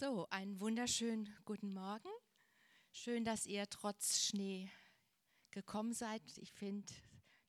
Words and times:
So, 0.00 0.26
einen 0.30 0.58
wunderschönen 0.60 1.28
guten 1.44 1.74
Morgen. 1.74 2.08
Schön, 2.90 3.22
dass 3.22 3.44
ihr 3.44 3.68
trotz 3.68 4.22
Schnee 4.22 4.70
gekommen 5.50 5.92
seid. 5.92 6.22
Ich 6.38 6.52
finde, 6.52 6.90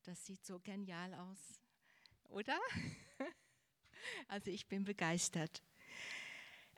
das 0.03 0.25
sieht 0.25 0.45
so 0.45 0.59
genial 0.59 1.13
aus, 1.13 1.61
oder? 2.25 2.59
Also 4.27 4.51
ich 4.51 4.67
bin 4.67 4.83
begeistert. 4.83 5.63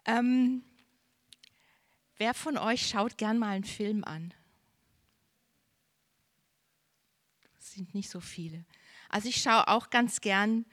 Ähm, 0.05 0.63
wer 2.17 2.35
von 2.35 2.59
euch 2.59 2.87
schaut 2.87 3.17
gern 3.17 3.39
mal 3.39 3.55
einen 3.55 3.63
Film 3.63 4.03
an? 4.03 4.31
Das 7.55 7.71
sind 7.71 7.95
nicht 7.95 8.11
so 8.11 8.19
viele. 8.19 8.63
Also 9.09 9.27
ich 9.27 9.41
schaue 9.41 9.67
auch 9.67 9.89
ganz 9.89 10.21
gern 10.21 10.67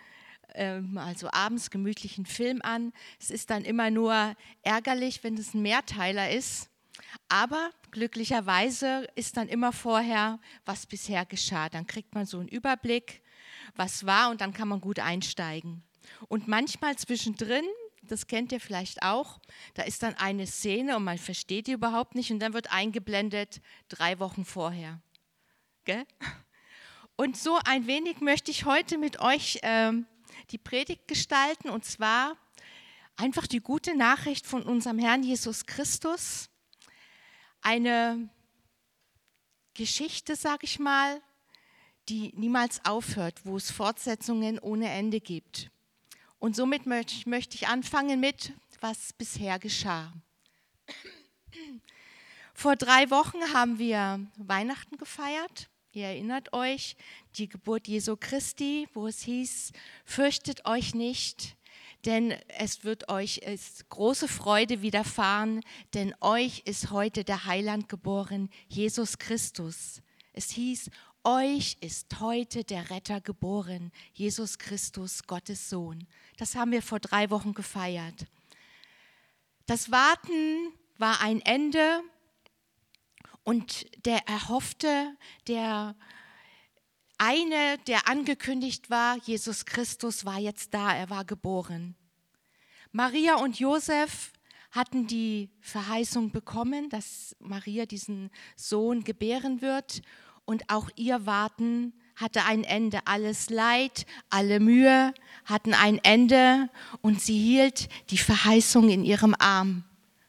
also 0.96 1.28
abends 1.30 1.70
gemütlichen 1.70 2.26
Film 2.26 2.60
an. 2.62 2.92
Es 3.18 3.30
ist 3.30 3.50
dann 3.50 3.64
immer 3.64 3.90
nur 3.90 4.34
ärgerlich, 4.62 5.22
wenn 5.22 5.34
es 5.34 5.54
ein 5.54 5.62
Mehrteiler 5.62 6.30
ist. 6.30 6.70
Aber 7.28 7.70
glücklicherweise 7.90 9.06
ist 9.14 9.36
dann 9.36 9.48
immer 9.48 9.72
vorher, 9.72 10.38
was 10.64 10.86
bisher 10.86 11.24
geschah. 11.24 11.68
Dann 11.68 11.86
kriegt 11.86 12.14
man 12.14 12.26
so 12.26 12.38
einen 12.38 12.48
Überblick, 12.48 13.22
was 13.76 14.06
war 14.06 14.30
und 14.30 14.40
dann 14.40 14.52
kann 14.52 14.68
man 14.68 14.80
gut 14.80 14.98
einsteigen. 14.98 15.82
Und 16.28 16.48
manchmal 16.48 16.96
zwischendrin, 16.96 17.64
das 18.02 18.26
kennt 18.26 18.52
ihr 18.52 18.60
vielleicht 18.60 19.02
auch, 19.02 19.38
da 19.74 19.82
ist 19.82 20.02
dann 20.02 20.14
eine 20.14 20.46
Szene 20.46 20.96
und 20.96 21.04
man 21.04 21.18
versteht 21.18 21.66
die 21.66 21.72
überhaupt 21.72 22.14
nicht 22.14 22.30
und 22.30 22.40
dann 22.40 22.52
wird 22.52 22.72
eingeblendet 22.72 23.60
drei 23.88 24.18
Wochen 24.18 24.44
vorher. 24.44 25.00
Gell? 25.84 26.04
Und 27.16 27.36
so 27.36 27.58
ein 27.64 27.86
wenig 27.86 28.20
möchte 28.20 28.50
ich 28.50 28.64
heute 28.64 28.96
mit 28.96 29.20
euch 29.20 29.58
ähm, 29.62 30.06
die 30.50 30.58
Predigt 30.58 31.06
gestalten 31.08 31.70
und 31.70 31.84
zwar 31.84 32.36
einfach 33.16 33.46
die 33.46 33.60
gute 33.60 33.96
Nachricht 33.96 34.46
von 34.46 34.62
unserem 34.62 34.98
Herrn 34.98 35.22
Jesus 35.22 35.66
Christus. 35.66 36.48
Eine 37.60 38.28
Geschichte, 39.74 40.36
sage 40.36 40.64
ich 40.64 40.78
mal, 40.78 41.20
die 42.08 42.32
niemals 42.34 42.84
aufhört, 42.84 43.44
wo 43.44 43.56
es 43.56 43.70
Fortsetzungen 43.70 44.58
ohne 44.58 44.90
Ende 44.90 45.20
gibt. 45.20 45.70
Und 46.38 46.56
somit 46.56 46.86
möchte 46.86 47.54
ich 47.54 47.68
anfangen 47.68 48.18
mit, 48.18 48.52
was 48.80 49.12
bisher 49.12 49.58
geschah. 49.58 50.12
Vor 52.54 52.76
drei 52.76 53.10
Wochen 53.10 53.40
haben 53.52 53.78
wir 53.78 54.26
Weihnachten 54.36 54.96
gefeiert 54.96 55.68
Ihr 55.92 56.06
erinnert 56.06 56.52
euch, 56.52 56.96
die 57.34 57.48
Geburt 57.48 57.88
Jesu 57.88 58.16
Christi, 58.16 58.86
wo 58.94 59.08
es 59.08 59.22
hieß, 59.22 59.72
fürchtet 60.04 60.64
euch 60.64 60.94
nicht, 60.94 61.56
denn 62.04 62.30
es 62.46 62.84
wird 62.84 63.08
euch 63.08 63.40
große 63.88 64.28
Freude 64.28 64.82
widerfahren, 64.82 65.62
denn 65.94 66.14
euch 66.20 66.62
ist 66.64 66.92
heute 66.92 67.24
der 67.24 67.44
Heiland 67.44 67.88
geboren, 67.88 68.50
Jesus 68.68 69.18
Christus. 69.18 70.00
Es 70.32 70.50
hieß, 70.50 70.90
euch 71.24 71.76
ist 71.80 72.20
heute 72.20 72.62
der 72.62 72.90
Retter 72.90 73.20
geboren, 73.20 73.90
Jesus 74.12 74.58
Christus, 74.58 75.24
Gottes 75.24 75.68
Sohn. 75.68 76.06
Das 76.36 76.54
haben 76.54 76.70
wir 76.70 76.82
vor 76.82 77.00
drei 77.00 77.30
Wochen 77.30 77.52
gefeiert. 77.52 78.26
Das 79.66 79.90
Warten 79.90 80.72
war 80.98 81.20
ein 81.20 81.40
Ende 81.40 82.04
und 83.44 83.86
der 84.06 84.28
erhoffte, 84.28 85.16
der 85.48 85.96
eine, 87.18 87.78
der 87.86 88.08
angekündigt 88.08 88.90
war, 88.90 89.16
Jesus 89.18 89.66
Christus 89.66 90.24
war 90.24 90.38
jetzt 90.38 90.72
da, 90.72 90.94
er 90.94 91.10
war 91.10 91.24
geboren. 91.24 91.94
Maria 92.92 93.36
und 93.36 93.58
Josef 93.58 94.32
hatten 94.70 95.06
die 95.06 95.50
Verheißung 95.60 96.30
bekommen, 96.30 96.88
dass 96.88 97.36
Maria 97.40 97.86
diesen 97.86 98.30
Sohn 98.56 99.04
gebären 99.04 99.60
wird 99.60 100.02
und 100.44 100.70
auch 100.70 100.88
ihr 100.96 101.26
Warten 101.26 101.92
hatte 102.16 102.44
ein 102.44 102.64
Ende. 102.64 103.00
Alles 103.06 103.50
Leid, 103.50 104.06
alle 104.28 104.60
Mühe 104.60 105.12
hatten 105.44 105.74
ein 105.74 105.98
Ende 105.98 106.68
und 107.02 107.20
sie 107.20 107.38
hielt 107.38 107.88
die 108.10 108.18
Verheißung 108.18 108.88
in 108.88 109.04
ihrem 109.04 109.34
Arm 109.38 109.84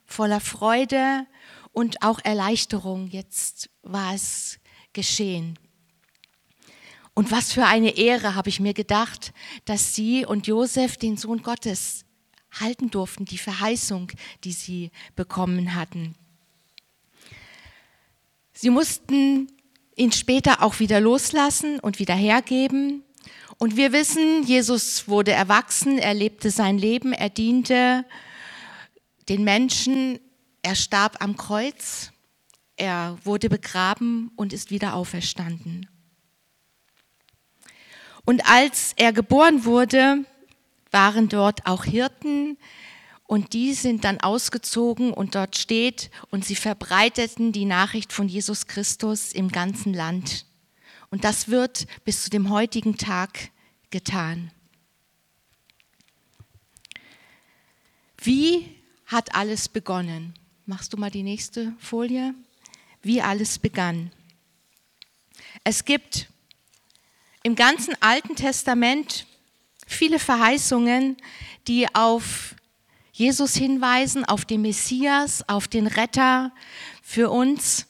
voller 0.05 0.41
Freude 0.41 1.25
und 1.71 2.01
auch 2.01 2.19
Erleichterung. 2.23 3.07
Jetzt 3.07 3.69
war 3.81 4.13
es 4.13 4.59
geschehen. 4.93 5.57
Und 7.13 7.31
was 7.31 7.51
für 7.51 7.65
eine 7.65 7.97
Ehre, 7.97 8.35
habe 8.35 8.49
ich 8.49 8.59
mir 8.59 8.73
gedacht, 8.73 9.33
dass 9.65 9.93
sie 9.95 10.25
und 10.25 10.47
Josef 10.47 10.97
den 10.97 11.17
Sohn 11.17 11.43
Gottes 11.43 12.05
halten 12.59 12.89
durften, 12.89 13.25
die 13.25 13.37
Verheißung, 13.37 14.11
die 14.43 14.53
sie 14.53 14.91
bekommen 15.15 15.75
hatten. 15.75 16.15
Sie 18.53 18.69
mussten 18.69 19.51
ihn 19.95 20.11
später 20.11 20.61
auch 20.61 20.79
wieder 20.79 20.99
loslassen 20.99 21.79
und 21.79 21.99
wieder 21.99 22.15
hergeben. 22.15 23.03
Und 23.57 23.75
wir 23.75 23.91
wissen, 23.91 24.43
Jesus 24.43 25.07
wurde 25.07 25.31
erwachsen, 25.31 25.97
er 25.97 26.13
lebte 26.13 26.49
sein 26.49 26.77
Leben, 26.77 27.13
er 27.13 27.29
diente 27.29 28.05
den 29.29 29.43
Menschen 29.43 30.19
er 30.61 30.75
starb 30.75 31.21
am 31.21 31.37
Kreuz, 31.37 32.11
er 32.75 33.17
wurde 33.23 33.49
begraben 33.49 34.31
und 34.35 34.53
ist 34.53 34.71
wieder 34.71 34.95
auferstanden. 34.95 35.87
Und 38.25 38.47
als 38.47 38.93
er 38.95 39.13
geboren 39.13 39.65
wurde, 39.65 40.25
waren 40.91 41.29
dort 41.29 41.65
auch 41.65 41.85
Hirten 41.85 42.57
und 43.25 43.53
die 43.53 43.73
sind 43.73 44.03
dann 44.03 44.19
ausgezogen 44.19 45.13
und 45.13 45.35
dort 45.35 45.57
steht 45.57 46.11
und 46.29 46.45
sie 46.45 46.55
verbreiteten 46.55 47.51
die 47.51 47.65
Nachricht 47.65 48.13
von 48.13 48.27
Jesus 48.27 48.67
Christus 48.67 49.31
im 49.31 49.49
ganzen 49.49 49.93
Land. 49.93 50.45
Und 51.09 51.23
das 51.23 51.47
wird 51.47 51.87
bis 52.03 52.23
zu 52.23 52.29
dem 52.29 52.49
heutigen 52.49 52.97
Tag 52.97 53.51
getan. 53.89 54.51
Wie 58.17 58.69
hat 59.05 59.33
alles 59.33 59.67
begonnen? 59.67 60.33
Machst 60.71 60.93
du 60.93 60.97
mal 60.97 61.11
die 61.11 61.21
nächste 61.21 61.73
Folie? 61.79 62.33
Wie 63.01 63.21
alles 63.21 63.59
begann. 63.59 64.09
Es 65.65 65.83
gibt 65.83 66.29
im 67.43 67.55
ganzen 67.55 67.93
Alten 67.99 68.37
Testament 68.37 69.25
viele 69.85 70.17
Verheißungen, 70.17 71.17
die 71.67 71.93
auf 71.93 72.55
Jesus 73.11 73.53
hinweisen, 73.53 74.23
auf 74.23 74.45
den 74.45 74.61
Messias, 74.61 75.43
auf 75.49 75.67
den 75.67 75.87
Retter 75.87 76.53
für 77.03 77.29
uns. 77.29 77.87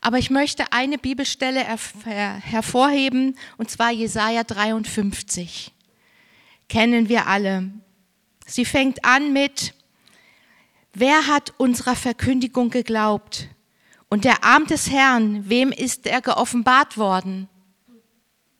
Aber 0.00 0.18
ich 0.18 0.28
möchte 0.28 0.72
eine 0.72 0.98
Bibelstelle 0.98 1.64
hervorheben, 2.04 3.38
und 3.56 3.70
zwar 3.70 3.92
Jesaja 3.92 4.42
53. 4.42 5.70
Kennen 6.68 7.08
wir 7.08 7.28
alle. 7.28 7.70
Sie 8.46 8.64
fängt 8.64 9.04
an 9.04 9.32
mit, 9.32 9.75
Wer 10.98 11.26
hat 11.26 11.52
unserer 11.58 11.94
Verkündigung 11.94 12.70
geglaubt? 12.70 13.48
Und 14.08 14.24
der 14.24 14.44
Arm 14.44 14.66
des 14.66 14.90
Herrn, 14.90 15.46
wem 15.46 15.70
ist 15.70 16.06
er 16.06 16.22
geoffenbart 16.22 16.96
worden? 16.96 17.50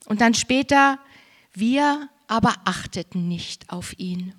Und 0.04 0.20
dann 0.20 0.34
später, 0.34 0.98
wir 1.54 2.10
aber 2.26 2.54
achteten 2.66 3.26
nicht 3.26 3.72
auf 3.72 3.98
ihn. 3.98 4.34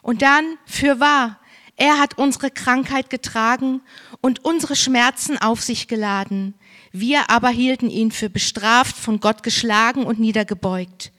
Und 0.00 0.22
dann, 0.22 0.56
für 0.64 0.98
wahr, 0.98 1.40
er 1.76 1.98
hat 1.98 2.16
unsere 2.16 2.50
Krankheit 2.50 3.10
getragen 3.10 3.82
und 4.22 4.42
unsere 4.42 4.74
Schmerzen 4.74 5.36
auf 5.36 5.60
sich 5.60 5.88
geladen. 5.88 6.54
Wir 6.90 7.28
aber 7.28 7.50
hielten 7.50 7.90
ihn 7.90 8.12
für 8.12 8.30
bestraft, 8.30 8.96
von 8.96 9.20
Gott 9.20 9.42
geschlagen 9.42 10.04
und 10.04 10.20
niedergebeugt. 10.20 11.12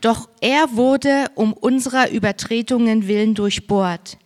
Doch 0.00 0.28
er 0.40 0.76
wurde 0.76 1.26
um 1.34 1.54
unserer 1.54 2.08
Übertretungen 2.08 3.08
willen 3.08 3.34
durchbohrt 3.34 4.16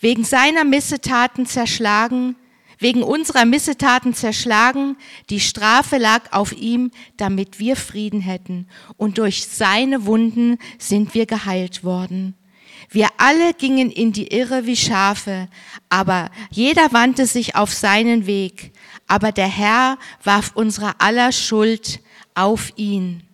wegen 0.00 0.24
seiner 0.24 0.64
Missetaten 0.64 1.46
zerschlagen, 1.46 2.36
wegen 2.78 3.02
unserer 3.02 3.44
Missetaten 3.44 4.14
zerschlagen, 4.14 4.96
die 5.30 5.40
Strafe 5.40 5.98
lag 5.98 6.32
auf 6.32 6.52
ihm, 6.52 6.90
damit 7.16 7.58
wir 7.58 7.76
Frieden 7.76 8.20
hätten, 8.20 8.68
und 8.96 9.18
durch 9.18 9.46
seine 9.46 10.06
Wunden 10.06 10.58
sind 10.78 11.14
wir 11.14 11.26
geheilt 11.26 11.82
worden. 11.82 12.34
Wir 12.90 13.08
alle 13.18 13.52
gingen 13.54 13.90
in 13.90 14.12
die 14.12 14.28
Irre 14.28 14.64
wie 14.64 14.76
Schafe, 14.76 15.48
aber 15.88 16.30
jeder 16.50 16.92
wandte 16.92 17.26
sich 17.26 17.56
auf 17.56 17.74
seinen 17.74 18.26
Weg, 18.26 18.72
aber 19.08 19.32
der 19.32 19.48
Herr 19.48 19.98
warf 20.22 20.52
unsere 20.54 21.00
aller 21.00 21.32
Schuld 21.32 22.00
auf 22.34 22.72
ihn. 22.76 23.24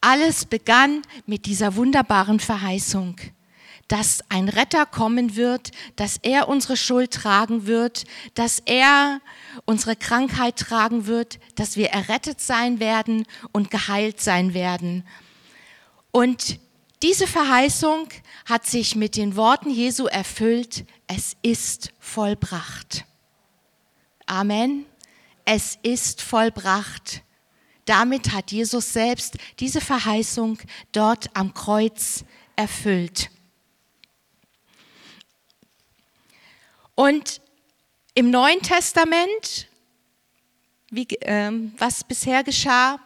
Alles 0.00 0.44
begann 0.44 1.02
mit 1.26 1.46
dieser 1.46 1.76
wunderbaren 1.76 2.40
Verheißung 2.40 3.16
dass 3.88 4.22
ein 4.28 4.48
Retter 4.48 4.86
kommen 4.86 5.34
wird, 5.34 5.70
dass 5.96 6.18
er 6.22 6.48
unsere 6.48 6.76
Schuld 6.76 7.12
tragen 7.12 7.66
wird, 7.66 8.04
dass 8.34 8.62
er 8.64 9.20
unsere 9.64 9.96
Krankheit 9.96 10.56
tragen 10.56 11.06
wird, 11.06 11.38
dass 11.56 11.76
wir 11.76 11.88
errettet 11.88 12.40
sein 12.40 12.80
werden 12.80 13.24
und 13.52 13.70
geheilt 13.70 14.20
sein 14.20 14.54
werden. 14.54 15.04
Und 16.10 16.60
Diese 17.02 17.28
Verheißung 17.28 18.08
hat 18.44 18.66
sich 18.66 18.96
mit 18.96 19.16
den 19.16 19.36
Worten 19.36 19.70
Jesu 19.70 20.06
erfüllt, 20.06 20.84
es 21.06 21.36
ist 21.42 21.92
vollbracht. 22.00 23.04
Amen. 24.26 24.84
Es 25.44 25.78
ist 25.82 26.22
vollbracht. 26.22 27.22
Damit 27.84 28.32
hat 28.32 28.50
Jesus 28.50 28.92
selbst 28.92 29.38
diese 29.60 29.80
Verheißung 29.80 30.58
dort 30.92 31.30
am 31.34 31.54
Kreuz 31.54 32.24
erfüllt. 32.56 33.30
Und 36.98 37.40
im 38.14 38.32
Neuen 38.32 38.60
Testament, 38.60 39.68
wie, 40.90 41.06
äh, 41.20 41.52
was 41.76 42.02
bisher 42.02 42.42
geschah, 42.42 42.98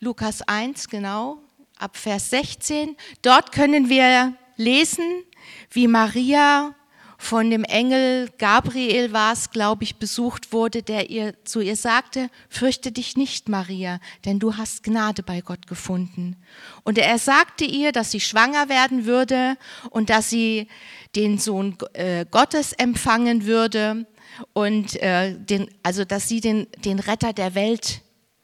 Lukas 0.00 0.42
1, 0.42 0.86
genau, 0.86 1.38
ab 1.78 1.96
Vers 1.96 2.28
16, 2.28 2.98
dort 3.22 3.52
können 3.52 3.88
wir 3.88 4.34
lesen, 4.56 5.24
wie 5.70 5.88
Maria 5.88 6.74
von 7.22 7.50
dem 7.50 7.64
Engel 7.64 8.30
Gabriel 8.38 9.12
war 9.12 9.34
es, 9.34 9.50
glaube 9.50 9.84
ich, 9.84 9.96
besucht 9.96 10.54
wurde, 10.54 10.82
der 10.82 11.10
ihr 11.10 11.34
zu 11.44 11.60
ihr 11.60 11.76
sagte, 11.76 12.30
fürchte 12.48 12.92
dich 12.92 13.14
nicht, 13.14 13.46
Maria, 13.46 14.00
denn 14.24 14.38
du 14.38 14.56
hast 14.56 14.82
Gnade 14.82 15.22
bei 15.22 15.42
Gott 15.42 15.66
gefunden. 15.66 16.36
Und 16.82 16.96
er 16.96 17.18
sagte 17.18 17.66
ihr, 17.66 17.92
dass 17.92 18.10
sie 18.10 18.20
schwanger 18.20 18.70
werden 18.70 19.04
würde 19.04 19.58
und 19.90 20.08
dass 20.08 20.30
sie 20.30 20.66
den 21.14 21.36
Sohn 21.36 21.76
äh, 21.92 22.24
Gottes 22.30 22.72
empfangen 22.72 23.44
würde 23.44 24.06
und 24.54 24.96
äh, 25.02 25.36
den, 25.38 25.68
also 25.82 26.06
dass 26.06 26.26
sie 26.26 26.40
den, 26.40 26.68
den 26.86 26.98
Retter 26.98 27.34
der 27.34 27.54
Welt 27.54 28.00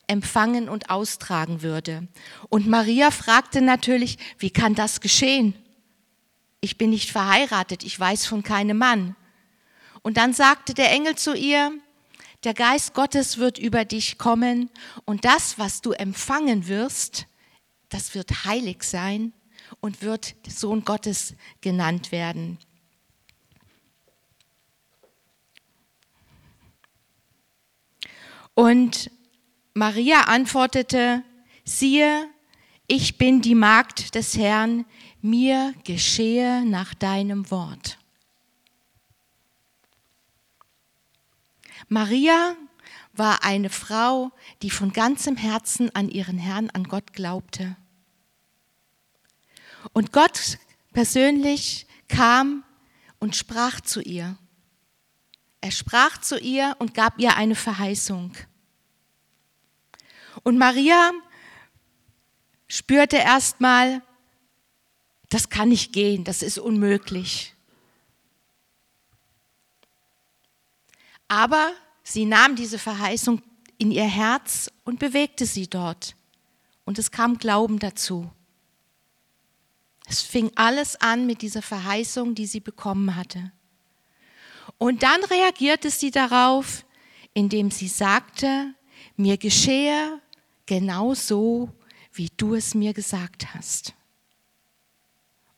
empfangen 0.07 0.69
und 0.69 0.91
austragen 0.91 1.63
würde. 1.63 2.09
Und 2.51 2.69
Maria 2.69 3.11
fragte 3.11 3.63
natürlich, 3.63 4.19
wie 4.39 4.51
kann 4.51 4.75
das 4.75 5.01
geschehen? 5.01 5.55
Ich 6.67 6.79
bin 6.79 6.91
nicht 6.91 7.13
verheiratet, 7.13 7.85
ich 7.85 7.99
weiß 7.99 8.27
von 8.27 8.43
keinem 8.43 8.79
Mann. 8.79 9.15
Und 10.03 10.17
dann 10.17 10.33
sagte 10.33 10.75
der 10.75 10.91
Engel 10.91 11.15
zu 11.15 11.33
ihr, 11.33 11.73
der 12.43 12.55
Geist 12.55 12.93
Gottes 12.93 13.39
wird 13.39 13.57
über 13.57 13.85
dich 13.85 14.19
kommen 14.19 14.69
und 15.05 15.25
das, 15.25 15.61
was 15.61 15.81
du 15.81 15.93
empfangen 15.93 16.67
wirst, 16.67 17.29
das 17.89 18.17
wird 18.17 18.45
heilig 18.45 18.83
sein 18.83 19.33
und 19.79 20.03
wird 20.03 20.35
Sohn 20.49 20.85
Gottes 20.85 21.37
genannt 21.61 22.11
werden. 22.11 22.59
Und 28.55 29.09
Maria 29.73 30.23
antwortete, 30.23 31.23
siehe, 31.65 32.29
ich 32.87 33.19
bin 33.19 33.43
die 33.43 33.55
Magd 33.55 34.15
des 34.15 34.37
Herrn, 34.37 34.85
mir 35.21 35.75
geschehe 35.85 36.65
nach 36.65 36.95
deinem 36.95 37.51
Wort. 37.51 37.99
Maria 41.89 42.57
war 43.13 43.45
eine 43.45 43.71
Frau, 43.71 44.31
die 44.63 44.71
von 44.71 44.93
ganzem 44.93 45.37
Herzen 45.37 45.95
an 45.95 46.09
ihren 46.09 46.39
Herrn, 46.39 46.71
an 46.71 46.85
Gott 46.85 47.13
glaubte. 47.13 47.77
Und 49.93 50.13
Gott 50.13 50.59
persönlich 50.93 51.87
kam 52.09 52.65
und 53.19 53.37
sprach 53.37 53.81
zu 53.81 54.01
ihr. 54.01 54.37
Er 55.61 55.71
sprach 55.71 56.19
zu 56.19 56.39
ihr 56.39 56.77
und 56.79 56.95
gab 56.95 57.19
ihr 57.19 57.37
eine 57.37 57.55
Verheißung. 57.55 58.33
Und 60.43 60.59
Maria 60.59 61.13
spürte 62.69 63.17
erstmal, 63.17 64.03
das 65.29 65.49
kann 65.49 65.71
nicht 65.71 65.93
gehen, 65.93 66.25
das 66.25 66.43
ist 66.43 66.59
unmöglich. 66.59 67.55
Aber 71.29 71.73
sie 72.03 72.25
nahm 72.25 72.57
diese 72.57 72.79
Verheißung 72.79 73.43
in 73.79 73.91
ihr 73.91 74.05
Herz 74.05 74.71
und 74.85 74.99
bewegte 74.99 75.47
sie 75.47 75.67
dort. 75.67 76.15
Und 76.85 76.99
es 76.99 77.11
kam 77.11 77.39
Glauben 77.39 77.79
dazu. 77.79 78.31
Es 80.09 80.23
fing 80.23 80.53
alles 80.55 81.01
an 81.01 81.27
mit 81.27 81.43
dieser 81.43 81.63
Verheißung, 81.63 82.37
die 82.37 82.47
sie 82.47 82.61
bekommen 82.61 83.17
hatte. 83.17 83.51
Und 84.79 85.03
dann 85.03 85.23
reagierte 85.25 85.91
sie 85.91 86.13
darauf, 86.13 86.85
indem 87.35 87.71
sie 87.71 87.89
sagte, 87.89 88.75
mir 89.17 89.37
geschehe 89.37 90.21
genau 90.65 91.15
so, 91.15 91.71
wie 92.17 92.31
du 92.37 92.55
es 92.55 92.75
mir 92.75 92.93
gesagt 92.93 93.55
hast. 93.55 93.95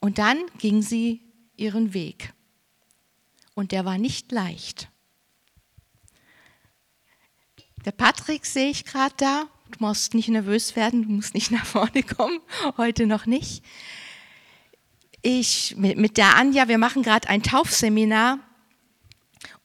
Und 0.01 0.19
dann 0.19 0.39
ging 0.59 0.83
sie 0.83 1.23
ihren 1.57 1.95
Weg. 1.95 2.33
Und 3.55 3.73
der 3.73 3.85
war 3.85 3.99
nicht 3.99 4.31
leicht. 4.31 4.89
Der 7.85 7.93
Patrick 7.93 8.47
sehe 8.47 8.71
ich 8.71 8.85
gerade 8.85 9.15
da. 9.17 9.49
Du 9.71 9.85
musst 9.85 10.15
nicht 10.15 10.29
nervös 10.29 10.77
werden, 10.77 11.03
du 11.03 11.09
musst 11.11 11.35
nicht 11.35 11.51
nach 11.53 11.67
vorne 11.67 12.03
kommen, 12.03 12.41
heute 12.77 13.07
noch 13.07 13.27
nicht. 13.27 13.65
Ich 15.23 15.77
mit, 15.77 16.17
der 16.17 16.37
Anja, 16.37 16.69
wir 16.69 16.79
machen 16.79 17.03
gerade 17.03 17.29
ein 17.29 17.43
Taufseminar. 17.43 18.39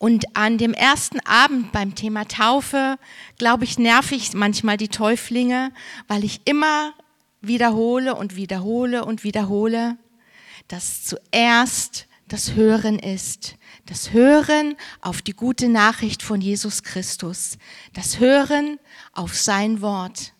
Und 0.04 0.36
an 0.36 0.58
dem 0.58 0.74
ersten 0.74 1.18
Abend 1.20 1.72
beim 1.72 1.94
Thema 1.94 2.28
Taufe, 2.28 2.98
glaube 3.38 3.64
ich, 3.64 3.78
nerv 3.78 4.12
ich 4.12 4.34
manchmal 4.34 4.76
die 4.76 4.88
Täuflinge, 4.88 5.72
weil 6.08 6.24
ich 6.24 6.42
immer 6.44 6.92
wiederhole 7.40 8.14
und 8.14 8.36
wiederhole 8.36 9.06
und 9.06 9.24
wiederhole 9.24 9.96
dass 10.68 11.04
zuerst 11.04 12.06
das 12.28 12.52
Hören 12.52 12.98
ist. 12.98 13.56
Das 13.86 14.12
Hören 14.12 14.76
auf 15.00 15.22
die 15.22 15.34
gute 15.34 15.68
Nachricht 15.68 16.22
von 16.22 16.40
Jesus 16.40 16.82
Christus. 16.82 17.56
Das 17.92 18.18
Hören 18.18 18.78
auf 19.12 19.34
sein 19.34 19.80
Wort. 19.80 20.33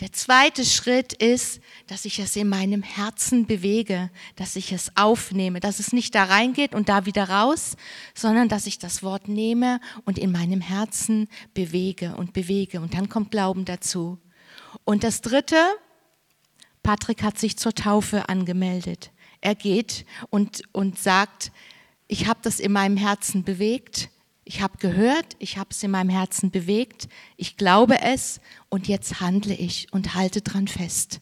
Der 0.00 0.12
zweite 0.12 0.64
Schritt 0.64 1.12
ist, 1.12 1.60
dass 1.86 2.06
ich 2.06 2.20
es 2.20 2.34
in 2.34 2.48
meinem 2.48 2.82
Herzen 2.82 3.44
bewege, 3.44 4.10
dass 4.34 4.56
ich 4.56 4.72
es 4.72 4.96
aufnehme, 4.96 5.60
dass 5.60 5.78
es 5.78 5.92
nicht 5.92 6.14
da 6.14 6.24
reingeht 6.24 6.74
und 6.74 6.88
da 6.88 7.04
wieder 7.04 7.28
raus, 7.28 7.76
sondern 8.14 8.48
dass 8.48 8.66
ich 8.66 8.78
das 8.78 9.02
Wort 9.02 9.28
nehme 9.28 9.78
und 10.06 10.18
in 10.18 10.32
meinem 10.32 10.62
Herzen 10.62 11.28
bewege 11.52 12.16
und 12.16 12.32
bewege. 12.32 12.80
Und 12.80 12.94
dann 12.94 13.10
kommt 13.10 13.30
Glauben 13.30 13.66
dazu. 13.66 14.18
Und 14.84 15.04
das 15.04 15.20
dritte, 15.20 15.62
Patrick 16.82 17.22
hat 17.22 17.38
sich 17.38 17.58
zur 17.58 17.74
Taufe 17.74 18.30
angemeldet. 18.30 19.10
Er 19.42 19.54
geht 19.54 20.06
und, 20.30 20.62
und 20.72 20.98
sagt, 20.98 21.52
ich 22.08 22.26
habe 22.26 22.40
das 22.42 22.58
in 22.58 22.72
meinem 22.72 22.96
Herzen 22.96 23.44
bewegt, 23.44 24.08
ich 24.50 24.60
habe 24.62 24.78
gehört, 24.78 25.36
ich 25.38 25.58
habe 25.58 25.70
es 25.70 25.80
in 25.84 25.92
meinem 25.92 26.08
Herzen 26.08 26.50
bewegt, 26.50 27.08
ich 27.36 27.56
glaube 27.56 28.00
es 28.00 28.40
und 28.68 28.88
jetzt 28.88 29.20
handle 29.20 29.54
ich 29.54 29.92
und 29.92 30.16
halte 30.16 30.42
dran 30.42 30.66
fest. 30.66 31.20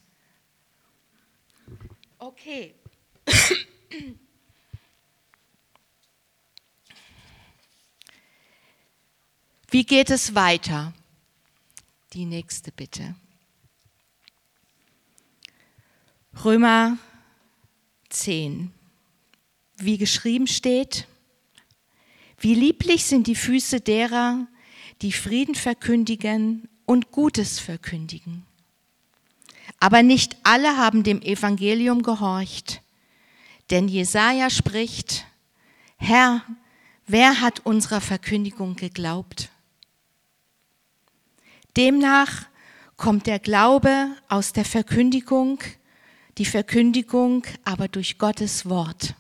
Okay. 2.17 2.75
Wie 9.69 9.85
geht 9.85 10.09
es 10.09 10.35
weiter? 10.35 10.95
Die 12.15 12.25
nächste 12.25 12.73
bitte. 12.73 13.15
Römer 16.47 16.97
10, 18.09 18.73
wie 19.77 19.99
geschrieben 19.99 20.47
steht, 20.47 21.07
wie 22.39 22.55
lieblich 22.55 23.05
sind 23.05 23.27
die 23.27 23.35
Füße 23.35 23.81
derer, 23.81 24.47
die 25.03 25.13
Frieden 25.13 25.55
verkündigen 25.55 26.69
und 26.87 27.11
Gutes 27.11 27.59
verkündigen. 27.59 28.45
Aber 29.81 30.03
nicht 30.03 30.37
alle 30.43 30.77
haben 30.77 31.03
dem 31.03 31.23
Evangelium 31.23 32.03
gehorcht, 32.03 32.83
denn 33.71 33.89
Jesaja 33.89 34.51
spricht: 34.51 35.27
Herr, 35.97 36.43
wer 37.07 37.41
hat 37.41 37.65
unserer 37.67 38.01
Verkündigung 38.01 38.77
geglaubt? 38.77 39.51
Demnach 41.77 42.47
kommt 42.97 43.27
der 43.27 43.39
Glaube 43.39 44.09
aus 44.29 44.53
der 44.53 44.65
Verkündigung 44.65 45.61
die 46.39 46.45
Verkündigung 46.45 47.45
aber 47.65 47.89
durch 47.89 48.17
Gottes 48.17 48.69
Wort. 48.69 49.15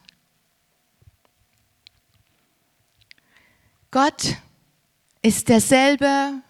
Gott 3.90 4.36
ist 5.22 5.48
derselbe 5.48 6.42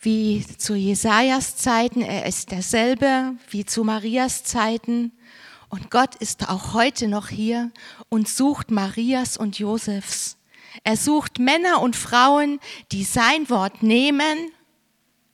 wie 0.00 0.44
zu 0.44 0.74
Jesajas 0.74 1.56
Zeiten, 1.56 2.02
er 2.02 2.26
ist 2.26 2.50
derselbe 2.50 3.36
wie 3.48 3.64
zu 3.64 3.84
Marias 3.84 4.42
Zeiten. 4.42 5.12
Und 5.68 5.92
Gott 5.92 6.16
ist 6.16 6.48
auch 6.48 6.74
heute 6.74 7.06
noch 7.06 7.28
hier 7.28 7.70
und 8.08 8.28
sucht 8.28 8.72
Marias 8.72 9.36
und 9.36 9.56
Josefs. 9.60 10.36
Er 10.82 10.96
sucht 10.96 11.38
Männer 11.38 11.80
und 11.80 11.94
Frauen, 11.94 12.58
die 12.90 13.04
sein 13.04 13.48
Wort 13.50 13.84
nehmen, 13.84 14.50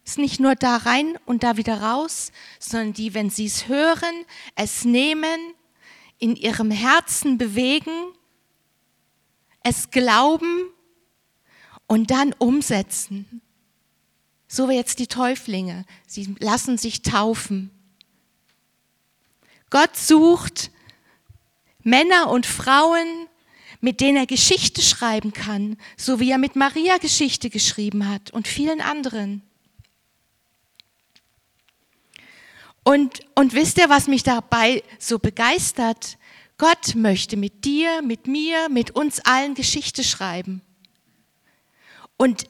ist 0.04 0.18
nicht 0.18 0.40
nur 0.40 0.56
da 0.56 0.76
rein 0.76 1.16
und 1.24 1.42
da 1.42 1.56
wieder 1.56 1.80
raus, 1.80 2.32
sondern 2.58 2.92
die, 2.92 3.14
wenn 3.14 3.30
sie 3.30 3.46
es 3.46 3.66
hören, 3.66 4.26
es 4.56 4.84
nehmen, 4.84 5.54
in 6.18 6.36
ihrem 6.36 6.70
Herzen 6.70 7.38
bewegen, 7.38 8.12
es 9.62 9.90
glauben 9.90 10.70
und 11.90 12.12
dann 12.12 12.32
umsetzen. 12.38 13.42
So 14.46 14.68
wie 14.68 14.74
jetzt 14.74 15.00
die 15.00 15.08
Täuflinge. 15.08 15.84
Sie 16.06 16.36
lassen 16.38 16.78
sich 16.78 17.02
taufen. 17.02 17.72
Gott 19.70 19.96
sucht 19.96 20.70
Männer 21.82 22.30
und 22.30 22.46
Frauen, 22.46 23.26
mit 23.80 24.00
denen 24.00 24.18
er 24.18 24.26
Geschichte 24.26 24.82
schreiben 24.82 25.32
kann, 25.32 25.78
so 25.96 26.20
wie 26.20 26.30
er 26.30 26.38
mit 26.38 26.54
Maria 26.54 26.98
Geschichte 26.98 27.50
geschrieben 27.50 28.08
hat 28.08 28.30
und 28.30 28.46
vielen 28.46 28.80
anderen. 28.80 29.42
Und, 32.84 33.18
und 33.34 33.52
wisst 33.52 33.78
ihr, 33.78 33.88
was 33.88 34.06
mich 34.06 34.22
dabei 34.22 34.84
so 35.00 35.18
begeistert? 35.18 36.18
Gott 36.56 36.94
möchte 36.94 37.36
mit 37.36 37.64
dir, 37.64 38.00
mit 38.00 38.28
mir, 38.28 38.68
mit 38.68 38.92
uns 38.92 39.18
allen 39.24 39.54
Geschichte 39.54 40.04
schreiben. 40.04 40.62
Und 42.20 42.44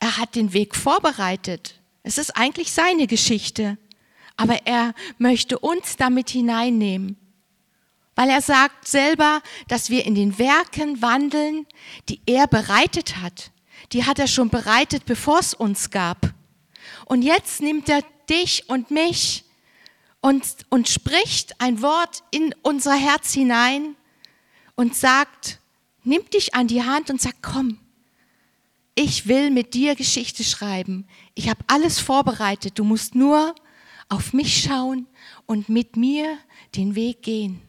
er 0.00 0.18
hat 0.18 0.34
den 0.34 0.52
Weg 0.52 0.76
vorbereitet. 0.76 1.80
Es 2.02 2.18
ist 2.18 2.36
eigentlich 2.36 2.72
seine 2.72 3.06
Geschichte. 3.06 3.78
Aber 4.36 4.66
er 4.66 4.92
möchte 5.16 5.58
uns 5.58 5.96
damit 5.96 6.28
hineinnehmen 6.28 7.16
weil 8.18 8.30
er 8.30 8.42
sagt 8.42 8.88
selber, 8.88 9.42
dass 9.68 9.90
wir 9.90 10.04
in 10.04 10.16
den 10.16 10.40
Werken 10.40 11.00
wandeln, 11.00 11.68
die 12.08 12.20
er 12.26 12.48
bereitet 12.48 13.18
hat. 13.18 13.52
Die 13.92 14.06
hat 14.06 14.18
er 14.18 14.26
schon 14.26 14.50
bereitet, 14.50 15.06
bevor 15.06 15.38
es 15.38 15.54
uns 15.54 15.90
gab. 15.90 16.34
Und 17.04 17.22
jetzt 17.22 17.60
nimmt 17.60 17.88
er 17.88 18.02
dich 18.28 18.68
und 18.68 18.90
mich 18.90 19.44
und, 20.20 20.44
und 20.68 20.88
spricht 20.88 21.60
ein 21.60 21.80
Wort 21.80 22.24
in 22.32 22.52
unser 22.62 22.96
Herz 22.96 23.32
hinein 23.32 23.94
und 24.74 24.96
sagt, 24.96 25.60
nimm 26.02 26.28
dich 26.28 26.56
an 26.56 26.66
die 26.66 26.82
Hand 26.82 27.10
und 27.10 27.22
sag, 27.22 27.36
komm, 27.40 27.78
ich 28.98 29.28
will 29.28 29.52
mit 29.52 29.74
dir 29.74 29.94
Geschichte 29.94 30.42
schreiben. 30.42 31.06
Ich 31.36 31.48
habe 31.48 31.60
alles 31.68 32.00
vorbereitet. 32.00 32.80
Du 32.80 32.84
musst 32.84 33.14
nur 33.14 33.54
auf 34.08 34.32
mich 34.32 34.60
schauen 34.60 35.06
und 35.46 35.68
mit 35.68 35.96
mir 35.96 36.36
den 36.74 36.96
Weg 36.96 37.22
gehen. 37.22 37.62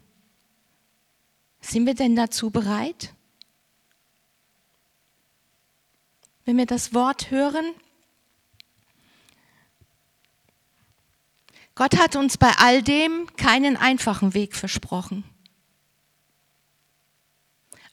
Sind 1.61 1.85
wir 1.85 1.93
denn 1.93 2.15
dazu 2.15 2.49
bereit? 2.49 3.13
Wenn 6.45 6.57
wir 6.57 6.65
das 6.65 6.95
Wort 6.95 7.29
hören, 7.29 7.75
Gott 11.75 11.99
hat 11.99 12.15
uns 12.15 12.39
bei 12.39 12.51
all 12.57 12.81
dem 12.81 13.27
keinen 13.35 13.77
einfachen 13.77 14.33
Weg 14.33 14.55
versprochen. 14.55 15.23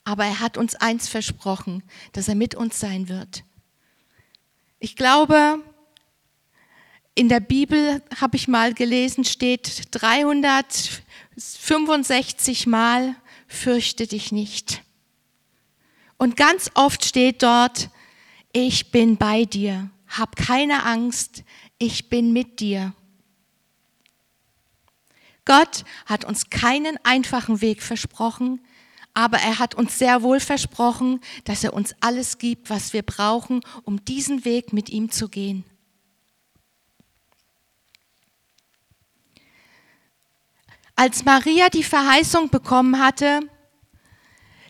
Aber 0.07 0.23
er 0.23 0.39
hat 0.39 0.55
uns 0.55 0.75
eins 0.75 1.09
versprochen, 1.09 1.83
dass 2.13 2.29
er 2.29 2.35
mit 2.35 2.55
uns 2.55 2.79
sein 2.79 3.09
wird. 3.09 3.43
Ich 4.79 4.95
glaube, 4.95 5.61
in 7.13 7.27
der 7.27 7.41
Bibel 7.41 8.01
habe 8.21 8.37
ich 8.37 8.47
mal 8.47 8.73
gelesen, 8.73 9.25
steht 9.25 9.81
365 9.91 12.67
Mal, 12.67 13.17
fürchte 13.49 14.07
dich 14.07 14.31
nicht. 14.31 14.81
Und 16.15 16.37
ganz 16.37 16.71
oft 16.73 17.03
steht 17.03 17.43
dort, 17.43 17.89
ich 18.53 18.91
bin 18.91 19.17
bei 19.17 19.43
dir, 19.43 19.89
hab 20.07 20.37
keine 20.37 20.85
Angst, 20.85 21.43
ich 21.79 22.07
bin 22.07 22.31
mit 22.31 22.61
dir. 22.61 22.93
Gott 25.43 25.83
hat 26.05 26.23
uns 26.23 26.49
keinen 26.49 26.97
einfachen 27.03 27.59
Weg 27.59 27.83
versprochen, 27.83 28.61
aber 29.17 29.39
er 29.39 29.57
hat 29.57 29.73
uns 29.73 29.97
sehr 29.97 30.21
wohl 30.21 30.39
versprochen, 30.39 31.21
dass 31.43 31.63
er 31.63 31.73
uns 31.73 31.95
alles 32.01 32.37
gibt, 32.37 32.69
was 32.69 32.93
wir 32.93 33.01
brauchen, 33.01 33.61
um 33.83 34.05
diesen 34.05 34.45
Weg 34.45 34.73
mit 34.73 34.89
ihm 34.89 35.09
zu 35.09 35.27
gehen. 35.27 35.63
Als 40.95 41.25
Maria 41.25 41.69
die 41.69 41.83
Verheißung 41.83 42.49
bekommen 42.49 42.99
hatte, 42.99 43.39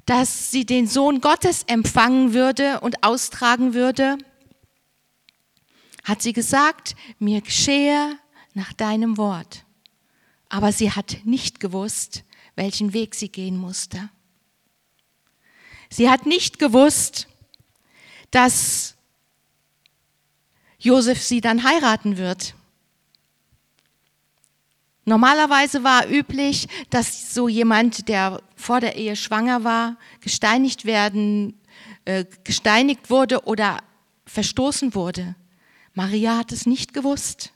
dass 0.05 0.49
sie 0.49 0.65
den 0.65 0.87
Sohn 0.87 1.19
Gottes 1.19 1.63
empfangen 1.63 2.31
würde 2.33 2.79
und 2.79 3.03
austragen 3.03 3.73
würde, 3.73 4.17
hat 6.05 6.21
sie 6.21 6.31
gesagt, 6.31 6.95
mir 7.19 7.41
geschehe 7.41 8.17
nach 8.53 8.71
deinem 8.71 9.17
Wort. 9.17 9.65
Aber 10.47 10.71
sie 10.71 10.93
hat 10.93 11.17
nicht 11.25 11.59
gewusst, 11.59 12.23
welchen 12.55 12.93
Weg 12.93 13.13
sie 13.13 13.27
gehen 13.27 13.57
musste. 13.57 14.09
Sie 15.89 16.09
hat 16.09 16.25
nicht 16.25 16.59
gewusst, 16.59 17.27
dass 18.31 18.95
Josef 20.79 21.21
sie 21.21 21.41
dann 21.41 21.63
heiraten 21.63 22.17
wird. 22.17 22.53
Normalerweise 25.05 25.83
war 25.83 26.07
üblich, 26.09 26.67
dass 26.89 27.33
so 27.33 27.47
jemand, 27.47 28.09
der 28.09 28.41
vor 28.55 28.81
der 28.81 28.97
Ehe 28.97 29.15
schwanger 29.15 29.63
war, 29.63 29.95
gesteinigt 30.19 30.83
werden, 30.83 31.57
äh, 32.03 32.25
gesteinigt 32.43 33.09
wurde 33.09 33.45
oder 33.45 33.79
verstoßen 34.25 34.93
wurde. 34.95 35.35
Maria 35.93 36.37
hat 36.37 36.51
es 36.51 36.65
nicht 36.65 36.93
gewusst. 36.93 37.53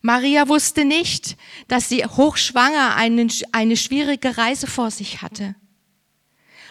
Maria 0.00 0.48
wusste 0.48 0.84
nicht, 0.84 1.36
dass 1.68 1.88
sie 1.88 2.04
hochschwanger 2.04 2.94
eine, 2.94 3.26
eine 3.52 3.76
schwierige 3.76 4.38
Reise 4.38 4.66
vor 4.66 4.90
sich 4.90 5.22
hatte. 5.22 5.56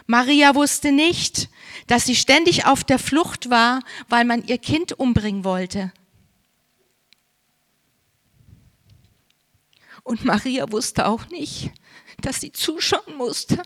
Maria 0.10 0.56
wusste 0.56 0.92
nicht, 0.92 1.50
dass 1.86 2.08
sie 2.08 2.16
ständig 2.16 2.66
auf 2.66 2.84
der 2.84 2.98
Flucht 2.98 3.52
war, 3.52 3.84
weil 4.08 4.26
man 4.26 4.44
ihr 4.44 4.58
Kind 4.58 4.94
umbringen 4.94 5.44
wollte. 5.44 5.94
Und 10.02 10.26
Maria 10.26 10.72
wusste 10.72 11.06
auch 11.06 11.28
nicht, 11.28 11.72
dass 12.22 12.42
sie 12.42 12.52
zuschauen 12.52 13.18
musste. 13.18 13.62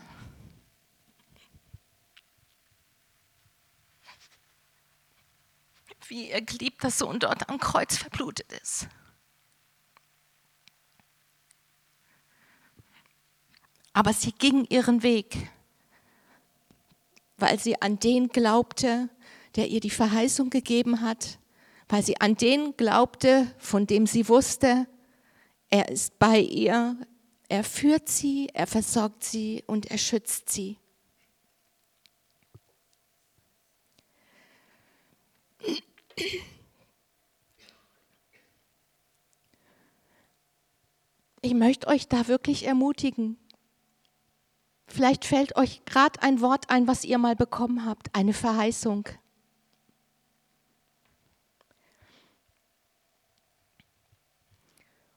Wie 6.08 6.28
ihr 6.28 6.42
geliebter 6.42 6.90
Sohn 6.90 7.20
dort 7.20 7.48
am 7.48 7.58
Kreuz 7.58 7.96
verblutet 7.96 8.52
ist. 8.52 8.86
Aber 13.94 14.12
sie 14.12 14.32
ging 14.32 14.66
ihren 14.66 15.02
Weg, 15.02 15.50
weil 17.36 17.58
sie 17.58 17.80
an 17.80 17.98
den 17.98 18.28
glaubte, 18.28 19.08
der 19.56 19.68
ihr 19.68 19.80
die 19.80 19.90
Verheißung 19.90 20.50
gegeben 20.50 21.00
hat, 21.00 21.38
weil 21.88 22.02
sie 22.02 22.20
an 22.20 22.36
den 22.36 22.76
glaubte, 22.76 23.46
von 23.58 23.86
dem 23.86 24.06
sie 24.06 24.28
wusste, 24.28 24.86
er 25.70 25.88
ist 25.88 26.18
bei 26.18 26.38
ihr, 26.38 26.96
er 27.48 27.64
führt 27.64 28.08
sie, 28.08 28.48
er 28.52 28.66
versorgt 28.66 29.24
sie 29.24 29.64
und 29.66 29.90
er 29.90 29.98
schützt 29.98 30.50
sie. 30.50 30.78
Ich 41.42 41.52
möchte 41.52 41.88
euch 41.88 42.08
da 42.08 42.26
wirklich 42.26 42.66
ermutigen. 42.66 43.36
Vielleicht 44.94 45.24
fällt 45.24 45.56
euch 45.56 45.84
gerade 45.86 46.22
ein 46.22 46.40
Wort 46.40 46.70
ein, 46.70 46.86
was 46.86 47.04
ihr 47.04 47.18
mal 47.18 47.34
bekommen 47.34 47.84
habt, 47.84 48.14
eine 48.14 48.32
Verheißung. 48.32 49.08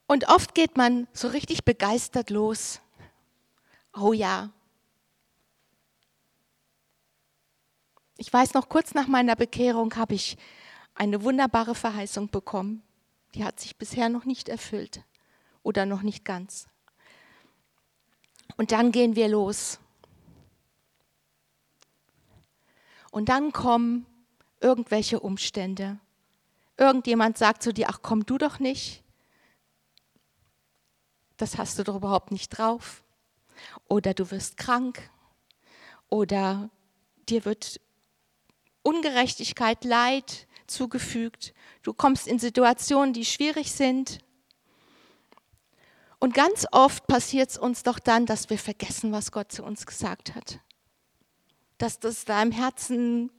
Und 0.07 0.29
oft 0.29 0.55
geht 0.55 0.77
man 0.77 1.07
so 1.13 1.27
richtig 1.27 1.63
begeistert 1.63 2.31
los. 2.31 2.81
Oh 3.93 4.13
ja. 4.13 4.49
Ich 8.17 8.33
weiß 8.33 8.55
noch, 8.55 8.69
kurz 8.69 8.95
nach 8.95 9.07
meiner 9.07 9.35
Bekehrung 9.35 9.95
habe 9.95 10.15
ich 10.15 10.37
eine 10.95 11.21
wunderbare 11.21 11.75
Verheißung 11.75 12.29
bekommen. 12.29 12.81
Die 13.35 13.43
hat 13.43 13.59
sich 13.59 13.77
bisher 13.77 14.09
noch 14.09 14.25
nicht 14.25 14.49
erfüllt 14.49 15.03
oder 15.61 15.85
noch 15.85 16.01
nicht 16.01 16.25
ganz. 16.25 16.67
Und 18.55 18.71
dann 18.71 18.91
gehen 18.91 19.15
wir 19.15 19.27
los. 19.27 19.79
Und 23.11 23.29
dann 23.29 23.51
kommen 23.51 24.05
irgendwelche 24.59 25.19
Umstände. 25.19 25.99
Irgendjemand 26.77 27.37
sagt 27.37 27.63
zu 27.63 27.73
dir, 27.73 27.89
ach 27.89 27.99
komm 28.01 28.25
du 28.25 28.37
doch 28.37 28.59
nicht 28.59 29.03
das 31.37 31.57
hast 31.57 31.79
du 31.79 31.83
doch 31.83 31.95
überhaupt 31.95 32.31
nicht 32.31 32.49
drauf. 32.49 33.03
Oder 33.87 34.13
du 34.13 34.29
wirst 34.31 34.57
krank. 34.57 35.09
Oder 36.09 36.69
dir 37.29 37.45
wird 37.45 37.79
Ungerechtigkeit, 38.81 39.83
Leid 39.83 40.47
zugefügt. 40.65 41.53
Du 41.83 41.93
kommst 41.93 42.27
in 42.27 42.39
Situationen, 42.39 43.13
die 43.13 43.25
schwierig 43.25 43.71
sind. 43.71 44.19
Und 46.19 46.33
ganz 46.33 46.65
oft 46.71 47.05
passiert 47.07 47.51
es 47.51 47.57
uns 47.57 47.83
doch 47.83 47.99
dann, 47.99 48.25
dass 48.25 48.49
wir 48.49 48.57
vergessen, 48.57 49.11
was 49.11 49.31
Gott 49.31 49.51
zu 49.51 49.63
uns 49.63 49.85
gesagt 49.85 50.35
hat. 50.35 50.59
Dass 51.77 51.99
das 51.99 52.25
da 52.25 52.41
im 52.41 52.51
Herzen 52.51 53.31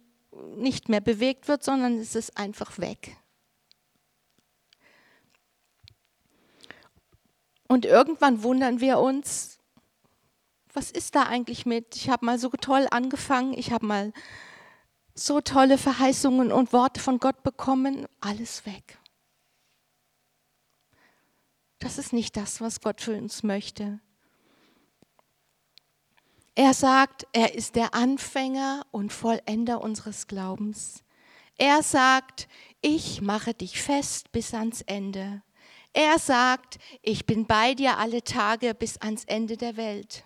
nicht 0.56 0.88
mehr 0.88 1.00
bewegt 1.00 1.48
wird, 1.48 1.64
sondern 1.64 1.98
es 1.98 2.14
ist 2.14 2.36
einfach 2.36 2.78
weg. 2.78 3.16
Und 7.66 7.84
irgendwann 7.84 8.42
wundern 8.42 8.80
wir 8.80 8.98
uns, 8.98 9.58
was 10.72 10.90
ist 10.90 11.14
da 11.14 11.24
eigentlich 11.24 11.66
mit? 11.66 11.96
Ich 11.96 12.08
habe 12.08 12.24
mal 12.24 12.38
so 12.38 12.48
toll 12.48 12.86
angefangen, 12.90 13.52
ich 13.52 13.72
habe 13.72 13.84
mal 13.84 14.12
so 15.14 15.40
tolle 15.40 15.76
Verheißungen 15.76 16.52
und 16.52 16.72
Worte 16.72 17.00
von 17.00 17.18
Gott 17.18 17.42
bekommen, 17.42 18.06
alles 18.20 18.64
weg. 18.64 18.98
Das 21.78 21.98
ist 21.98 22.12
nicht 22.12 22.36
das, 22.36 22.60
was 22.60 22.80
Gott 22.80 23.00
für 23.00 23.16
uns 23.16 23.42
möchte. 23.42 24.00
Er 26.54 26.74
sagt, 26.74 27.26
er 27.32 27.54
ist 27.54 27.76
der 27.76 27.94
Anfänger 27.94 28.84
und 28.90 29.12
Vollender 29.12 29.80
unseres 29.80 30.26
Glaubens. 30.26 31.04
Er 31.56 31.84
sagt, 31.84 32.48
ich 32.80 33.20
mache 33.20 33.54
dich 33.54 33.80
fest 33.80 34.32
bis 34.32 34.54
ans 34.54 34.82
Ende. 34.82 35.42
Er 35.92 36.18
sagt, 36.18 36.78
ich 37.02 37.26
bin 37.26 37.46
bei 37.46 37.74
dir 37.74 37.98
alle 37.98 38.22
Tage 38.22 38.74
bis 38.74 38.96
ans 38.98 39.24
Ende 39.24 39.56
der 39.56 39.76
Welt. 39.76 40.24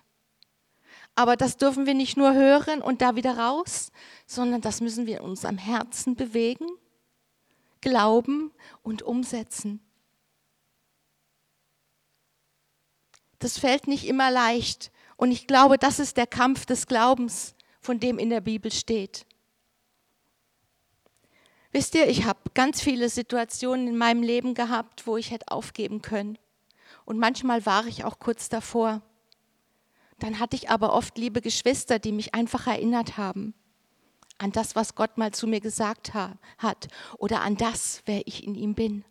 Aber 1.15 1.37
das 1.37 1.59
dürfen 1.59 1.85
wir 1.85 1.95
nicht 1.95 2.17
nur 2.17 2.33
hören 2.33 2.81
und 2.81 3.03
da 3.03 3.17
wieder 3.17 3.37
raus, 3.37 3.93
sondern 4.27 4.63
das 4.63 4.81
müssen 4.81 5.07
wir 5.07 5.19
in 5.19 5.25
unserem 5.25 5.59
Herzen 5.59 6.17
bewegen, 6.17 6.67
glauben 7.83 8.53
und 8.83 9.03
umsetzen. 9.03 9.81
Das 13.43 13.59
fällt 13.59 13.89
nicht 13.89 14.07
immer 14.07 14.31
leicht. 14.31 14.93
Und 15.17 15.33
ich 15.33 15.47
glaube, 15.47 15.77
das 15.77 15.99
ist 15.99 16.17
der 16.17 16.29
Kampf 16.29 16.65
des 16.65 16.87
Glaubens, 16.87 17.55
von 17.81 17.99
dem 17.99 18.19
in 18.19 18.31
der 18.31 18.41
Bibel 18.41 18.71
steht. 18.71 19.27
Wisst 21.73 21.95
ihr, 21.97 22.09
ich 22.09 22.25
habe 22.25 22.39
ganz 22.55 22.81
viele 22.81 23.09
Situationen 23.09 23.89
in 23.89 23.97
meinem 23.97 24.23
Leben 24.23 24.55
gehabt, 24.55 25.07
wo 25.07 25.17
ich 25.17 25.33
hätte 25.33 25.49
aufgeben 25.49 26.03
können. 26.03 26.39
Und 27.05 27.19
manchmal 27.19 27.67
war 27.67 27.87
ich 27.87 28.05
auch 28.05 28.21
kurz 28.21 28.49
davor. 28.49 29.03
Dann 30.21 30.39
hatte 30.39 30.55
ich 30.55 30.71
aber 30.71 30.93
oft 30.93 31.19
liebe 31.19 31.41
Geschwister, 31.41 31.99
die 31.99 32.13
mich 32.13 32.35
einfach 32.35 32.69
erinnert 32.69 33.17
haben 33.17 33.55
an 34.39 34.53
das, 34.53 34.77
was 34.77 34.95
Gott 34.95 35.19
mal 35.19 35.33
zu 35.33 35.47
mir 35.47 35.61
gesagt 35.61 36.13
hat 36.15 36.89
oder 37.19 37.43
an 37.43 37.57
das, 37.57 38.03
wer 38.07 38.27
ich 38.27 38.45
in 38.45 38.55
ihm 38.55 38.75
bin. 38.75 39.05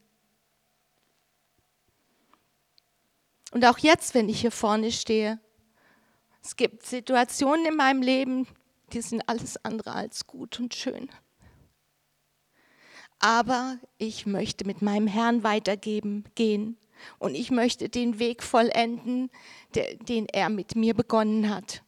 Und 3.52 3.66
auch 3.66 3.78
jetzt, 3.78 4.16
wenn 4.16 4.30
ich 4.30 4.42
hier 4.42 4.52
vorne 4.52 4.92
stehe, 4.92 5.40
es 6.42 6.56
gibt 6.56 6.86
Situationen 6.86 7.66
in 7.66 7.76
meinem 7.76 8.02
Leben, 8.02 8.48
die 8.94 9.02
sind 9.02 9.28
alles 9.28 9.64
andere 9.64 9.94
als 9.94 10.26
gut 10.26 10.60
und 10.60 10.74
schön. 10.74 11.10
Aber 13.20 13.78
ich 13.98 14.26
möchte 14.26 14.66
mit 14.66 14.82
meinem 14.82 15.08
Herrn 15.08 15.44
weitergeben, 15.44 16.24
gehen. 16.34 16.78
Und 17.20 17.36
ich 17.36 17.52
möchte 17.52 17.90
den 17.90 18.20
Weg 18.20 18.42
vollenden, 18.42 19.30
der, 19.76 19.96
den 19.96 20.28
er 20.28 20.50
mit 20.50 20.76
mir 20.76 20.94
begonnen 20.94 21.50
hat. 21.50 21.84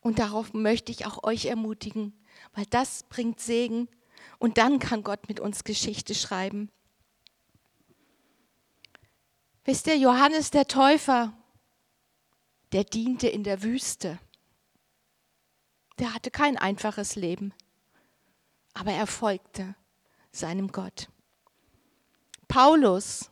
Und 0.00 0.18
darauf 0.18 0.54
möchte 0.54 0.92
ich 0.92 1.06
auch 1.06 1.22
euch 1.24 1.46
ermutigen, 1.46 2.14
weil 2.54 2.66
das 2.70 3.04
bringt 3.04 3.40
Segen. 3.40 3.88
Und 4.38 4.56
dann 4.56 4.78
kann 4.78 5.02
Gott 5.02 5.28
mit 5.28 5.40
uns 5.40 5.64
Geschichte 5.64 6.14
schreiben. 6.14 6.70
Wisst 9.68 9.86
ihr, 9.86 9.98
Johannes 9.98 10.50
der 10.50 10.66
Täufer, 10.66 11.34
der 12.72 12.84
diente 12.84 13.28
in 13.28 13.44
der 13.44 13.62
Wüste. 13.62 14.18
Der 15.98 16.14
hatte 16.14 16.30
kein 16.30 16.56
einfaches 16.56 17.16
Leben, 17.16 17.52
aber 18.72 18.92
er 18.92 19.06
folgte 19.06 19.74
seinem 20.32 20.72
Gott. 20.72 21.10
Paulus 22.48 23.30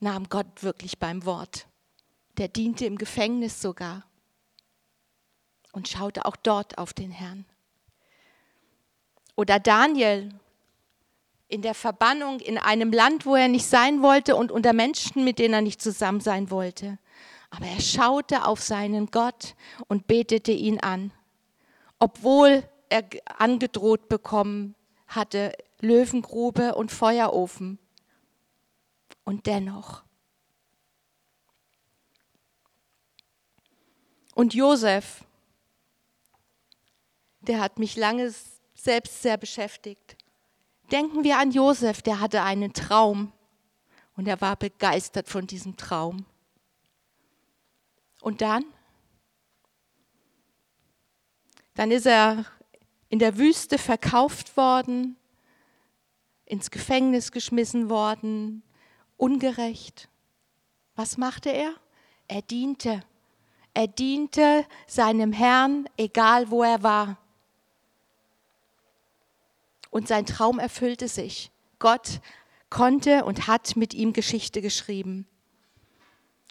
nahm 0.00 0.28
Gott 0.28 0.64
wirklich 0.64 0.98
beim 0.98 1.24
Wort. 1.24 1.68
Der 2.36 2.48
diente 2.48 2.86
im 2.86 2.98
Gefängnis 2.98 3.62
sogar 3.62 4.04
und 5.70 5.86
schaute 5.86 6.24
auch 6.24 6.34
dort 6.34 6.76
auf 6.76 6.92
den 6.92 7.12
Herrn. 7.12 7.46
Oder 9.36 9.60
Daniel 9.60 10.34
in 11.54 11.62
der 11.62 11.74
Verbannung 11.74 12.40
in 12.40 12.58
einem 12.58 12.92
Land, 12.92 13.26
wo 13.26 13.36
er 13.36 13.46
nicht 13.46 13.66
sein 13.66 14.02
wollte 14.02 14.34
und 14.34 14.50
unter 14.50 14.72
Menschen, 14.72 15.24
mit 15.24 15.38
denen 15.38 15.54
er 15.54 15.62
nicht 15.62 15.80
zusammen 15.80 16.20
sein 16.20 16.50
wollte. 16.50 16.98
Aber 17.48 17.66
er 17.66 17.80
schaute 17.80 18.44
auf 18.44 18.60
seinen 18.60 19.06
Gott 19.12 19.54
und 19.86 20.08
betete 20.08 20.50
ihn 20.50 20.80
an, 20.80 21.12
obwohl 22.00 22.68
er 22.88 23.04
angedroht 23.38 24.08
bekommen 24.08 24.74
hatte, 25.06 25.52
Löwengrube 25.80 26.74
und 26.74 26.90
Feuerofen. 26.90 27.78
Und 29.24 29.46
dennoch. 29.46 30.02
Und 34.34 34.52
Josef, 34.52 35.24
der 37.40 37.60
hat 37.60 37.78
mich 37.78 37.96
lange 37.96 38.34
selbst 38.74 39.22
sehr 39.22 39.38
beschäftigt. 39.38 40.16
Denken 40.90 41.24
wir 41.24 41.38
an 41.38 41.50
Josef, 41.50 42.02
der 42.02 42.20
hatte 42.20 42.42
einen 42.42 42.72
Traum 42.72 43.32
und 44.16 44.28
er 44.28 44.40
war 44.40 44.56
begeistert 44.56 45.28
von 45.28 45.46
diesem 45.46 45.76
Traum. 45.76 46.26
Und 48.20 48.40
dann? 48.40 48.64
Dann 51.74 51.90
ist 51.90 52.06
er 52.06 52.46
in 53.08 53.18
der 53.18 53.36
Wüste 53.38 53.78
verkauft 53.78 54.56
worden, 54.56 55.16
ins 56.44 56.70
Gefängnis 56.70 57.32
geschmissen 57.32 57.88
worden, 57.88 58.62
ungerecht. 59.16 60.08
Was 60.94 61.16
machte 61.16 61.50
er? 61.50 61.74
Er 62.28 62.42
diente. 62.42 63.02
Er 63.72 63.88
diente 63.88 64.64
seinem 64.86 65.32
Herrn, 65.32 65.88
egal 65.96 66.50
wo 66.50 66.62
er 66.62 66.82
war. 66.82 67.18
Und 69.94 70.08
sein 70.08 70.26
Traum 70.26 70.58
erfüllte 70.58 71.06
sich. 71.06 71.52
Gott 71.78 72.20
konnte 72.68 73.24
und 73.24 73.46
hat 73.46 73.76
mit 73.76 73.94
ihm 73.94 74.12
Geschichte 74.12 74.60
geschrieben. 74.60 75.28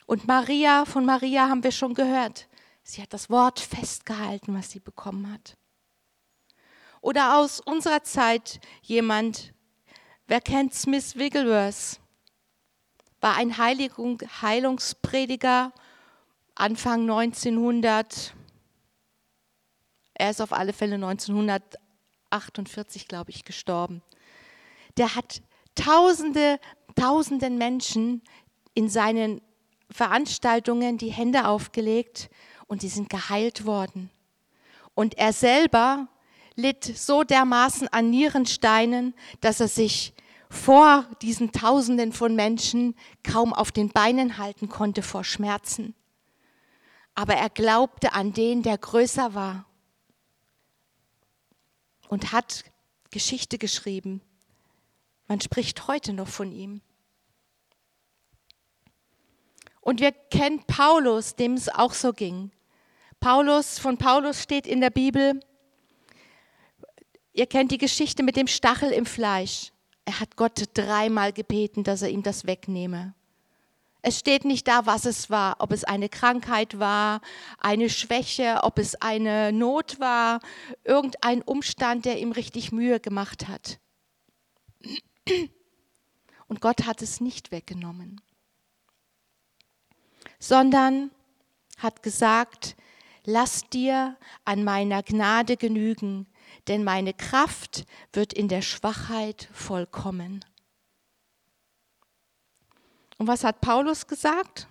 Und 0.05 0.25
Maria, 0.27 0.85
von 0.85 1.03
Maria 1.03 1.49
haben 1.49 1.61
wir 1.61 1.73
schon 1.73 1.93
gehört. 1.93 2.47
Sie 2.83 3.01
hat 3.01 3.11
das 3.11 3.29
Wort 3.29 3.59
festgehalten, 3.59 4.55
was 4.57 4.71
sie 4.71 4.79
bekommen 4.79 5.29
hat. 5.29 5.57
Oder 7.01 7.37
aus 7.37 7.59
unserer 7.59 8.01
Zeit 8.03 8.61
jemand, 8.81 9.53
wer 10.25 10.39
kennt 10.39 10.73
Smith 10.73 11.17
Wigglesworth? 11.17 11.99
War 13.19 13.35
ein 13.35 13.57
Heiligung, 13.57 14.21
Heilungsprediger 14.41 15.73
Anfang 16.55 17.01
1900. 17.01 18.33
Er 20.13 20.29
ist 20.29 20.41
auf 20.41 20.53
alle 20.53 20.71
Fälle 20.71 20.95
1948, 22.33 23.07
glaube 23.07 23.31
ich, 23.31 23.45
gestorben. 23.45 24.01
Der 24.97 25.15
hat 25.15 25.41
Tausende, 25.75 26.59
Tausenden 26.95 27.57
Menschen 27.57 28.21
in 28.73 28.89
seinen 28.89 29.41
Veranstaltungen 29.89 30.97
die 30.97 31.11
Hände 31.11 31.47
aufgelegt 31.47 32.29
und 32.67 32.81
die 32.81 32.89
sind 32.89 33.09
geheilt 33.09 33.65
worden. 33.65 34.09
Und 34.93 35.17
er 35.17 35.33
selber 35.33 36.07
litt 36.55 36.83
so 36.83 37.23
dermaßen 37.23 37.87
an 37.87 38.09
Nierensteinen, 38.09 39.15
dass 39.41 39.59
er 39.59 39.67
sich 39.67 40.13
vor 40.49 41.07
diesen 41.23 41.51
Tausenden 41.51 42.13
von 42.13 42.35
Menschen 42.35 42.95
kaum 43.23 43.53
auf 43.53 43.71
den 43.71 43.89
Beinen 43.89 44.37
halten 44.37 44.69
konnte 44.69 45.01
vor 45.01 45.23
Schmerzen. 45.23 45.95
Aber 47.15 47.33
er 47.33 47.49
glaubte 47.49 48.13
an 48.13 48.33
den, 48.33 48.61
der 48.61 48.77
größer 48.77 49.33
war 49.33 49.65
und 52.13 52.31
hat 52.31 52.63
Geschichte 53.09 53.57
geschrieben. 53.57 54.21
Man 55.27 55.41
spricht 55.41 55.87
heute 55.87 56.13
noch 56.13 56.27
von 56.27 56.51
ihm. 56.51 56.81
Und 59.81 59.99
wir 59.99 60.11
kennen 60.11 60.63
Paulus, 60.67 61.35
dem 61.35 61.55
es 61.55 61.69
auch 61.69 61.93
so 61.93 62.13
ging. 62.13 62.51
Paulus, 63.19 63.79
von 63.79 63.97
Paulus 63.97 64.43
steht 64.43 64.67
in 64.67 64.79
der 64.79 64.91
Bibel, 64.91 65.39
ihr 67.33 67.47
kennt 67.47 67.71
die 67.71 67.79
Geschichte 67.79 68.21
mit 68.21 68.35
dem 68.35 68.45
Stachel 68.45 68.91
im 68.91 69.07
Fleisch. 69.07 69.71
Er 70.05 70.19
hat 70.19 70.35
Gott 70.35 70.65
dreimal 70.75 71.33
gebeten, 71.33 71.83
dass 71.83 72.03
er 72.03 72.09
ihm 72.09 72.21
das 72.21 72.45
wegnehme. 72.45 73.15
Es 74.05 74.19
steht 74.19 74.43
nicht 74.43 74.67
da, 74.67 74.85
was 74.85 75.05
es 75.05 75.29
war, 75.29 75.55
ob 75.59 75.71
es 75.71 75.85
eine 75.85 76.09
Krankheit 76.09 76.77
war, 76.77 77.21
eine 77.57 77.89
Schwäche, 77.89 78.59
ob 78.63 78.77
es 78.77 78.95
eine 78.95 79.53
Not 79.53 79.97
war, 80.01 80.41
irgendein 80.83 81.41
Umstand, 81.41 82.03
der 82.03 82.19
ihm 82.19 82.33
richtig 82.33 82.73
Mühe 82.73 82.99
gemacht 82.99 83.47
hat. 83.47 83.79
Und 86.47 86.59
Gott 86.59 86.85
hat 86.85 87.01
es 87.01 87.21
nicht 87.21 87.51
weggenommen, 87.51 88.19
sondern 90.37 91.09
hat 91.77 92.03
gesagt, 92.03 92.75
lass 93.23 93.69
dir 93.69 94.17
an 94.43 94.65
meiner 94.65 95.01
Gnade 95.01 95.55
genügen, 95.55 96.27
denn 96.67 96.83
meine 96.83 97.13
Kraft 97.13 97.85
wird 98.11 98.33
in 98.33 98.49
der 98.49 98.61
Schwachheit 98.61 99.47
vollkommen. 99.53 100.43
Und 103.23 103.27
was 103.27 103.45
hat 103.45 103.61
Paulus 103.61 104.07
gesagt? 104.07 104.67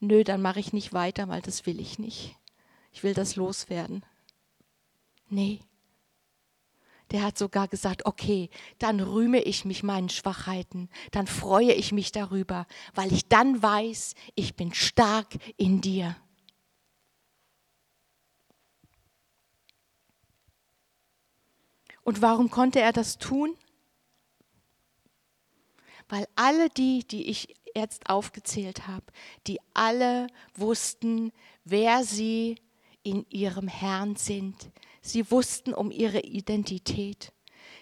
Nö, 0.00 0.24
dann 0.24 0.40
mache 0.40 0.58
ich 0.58 0.72
nicht 0.72 0.94
weiter, 0.94 1.28
weil 1.28 1.42
das 1.42 1.66
will 1.66 1.78
ich 1.78 1.98
nicht. 1.98 2.34
Ich 2.92 3.02
will 3.02 3.12
das 3.12 3.36
loswerden. 3.36 4.02
Nee. 5.28 5.60
Der 7.10 7.24
hat 7.24 7.36
sogar 7.36 7.68
gesagt, 7.68 8.06
okay, 8.06 8.48
dann 8.78 9.00
rühme 9.00 9.42
ich 9.42 9.66
mich 9.66 9.82
meinen 9.82 10.08
Schwachheiten, 10.08 10.88
dann 11.10 11.26
freue 11.26 11.74
ich 11.74 11.92
mich 11.92 12.10
darüber, 12.10 12.66
weil 12.94 13.12
ich 13.12 13.28
dann 13.28 13.62
weiß, 13.62 14.14
ich 14.34 14.56
bin 14.56 14.72
stark 14.72 15.36
in 15.58 15.82
dir. 15.82 16.16
Und 22.02 22.22
warum 22.22 22.48
konnte 22.48 22.80
er 22.80 22.94
das 22.94 23.18
tun? 23.18 23.54
Weil 26.08 26.26
alle 26.36 26.68
die, 26.70 27.06
die 27.06 27.28
ich 27.28 27.54
jetzt 27.74 28.08
aufgezählt 28.08 28.86
habe, 28.86 29.04
die 29.46 29.58
alle 29.74 30.28
wussten, 30.54 31.32
wer 31.64 32.04
sie 32.04 32.56
in 33.02 33.26
ihrem 33.30 33.68
Herrn 33.68 34.16
sind. 34.16 34.70
Sie 35.02 35.30
wussten 35.30 35.74
um 35.74 35.90
ihre 35.90 36.20
Identität. 36.20 37.32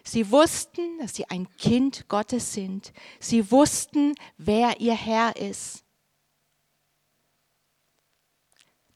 Sie 0.02 0.30
wussten, 0.30 0.98
dass 0.98 1.14
sie 1.14 1.30
ein 1.30 1.48
Kind 1.56 2.08
Gottes 2.08 2.52
sind. 2.52 2.92
Sie 3.20 3.50
wussten, 3.50 4.14
wer 4.36 4.80
ihr 4.80 4.94
Herr 4.94 5.36
ist. 5.36 5.84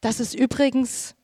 Das 0.01 0.19
ist 0.19 0.33
übrigens 0.33 1.15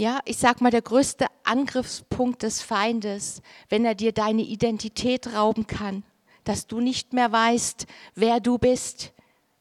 ja, 0.00 0.20
ich 0.24 0.38
sag 0.38 0.62
mal, 0.62 0.70
der 0.70 0.80
größte 0.80 1.26
Angriffspunkt 1.44 2.42
des 2.42 2.62
Feindes, 2.62 3.42
wenn 3.68 3.84
er 3.84 3.94
dir 3.94 4.12
deine 4.12 4.40
Identität 4.40 5.34
rauben 5.34 5.66
kann, 5.66 6.04
dass 6.44 6.66
du 6.66 6.80
nicht 6.80 7.12
mehr 7.12 7.30
weißt, 7.30 7.86
wer 8.14 8.40
du 8.40 8.56
bist 8.56 9.12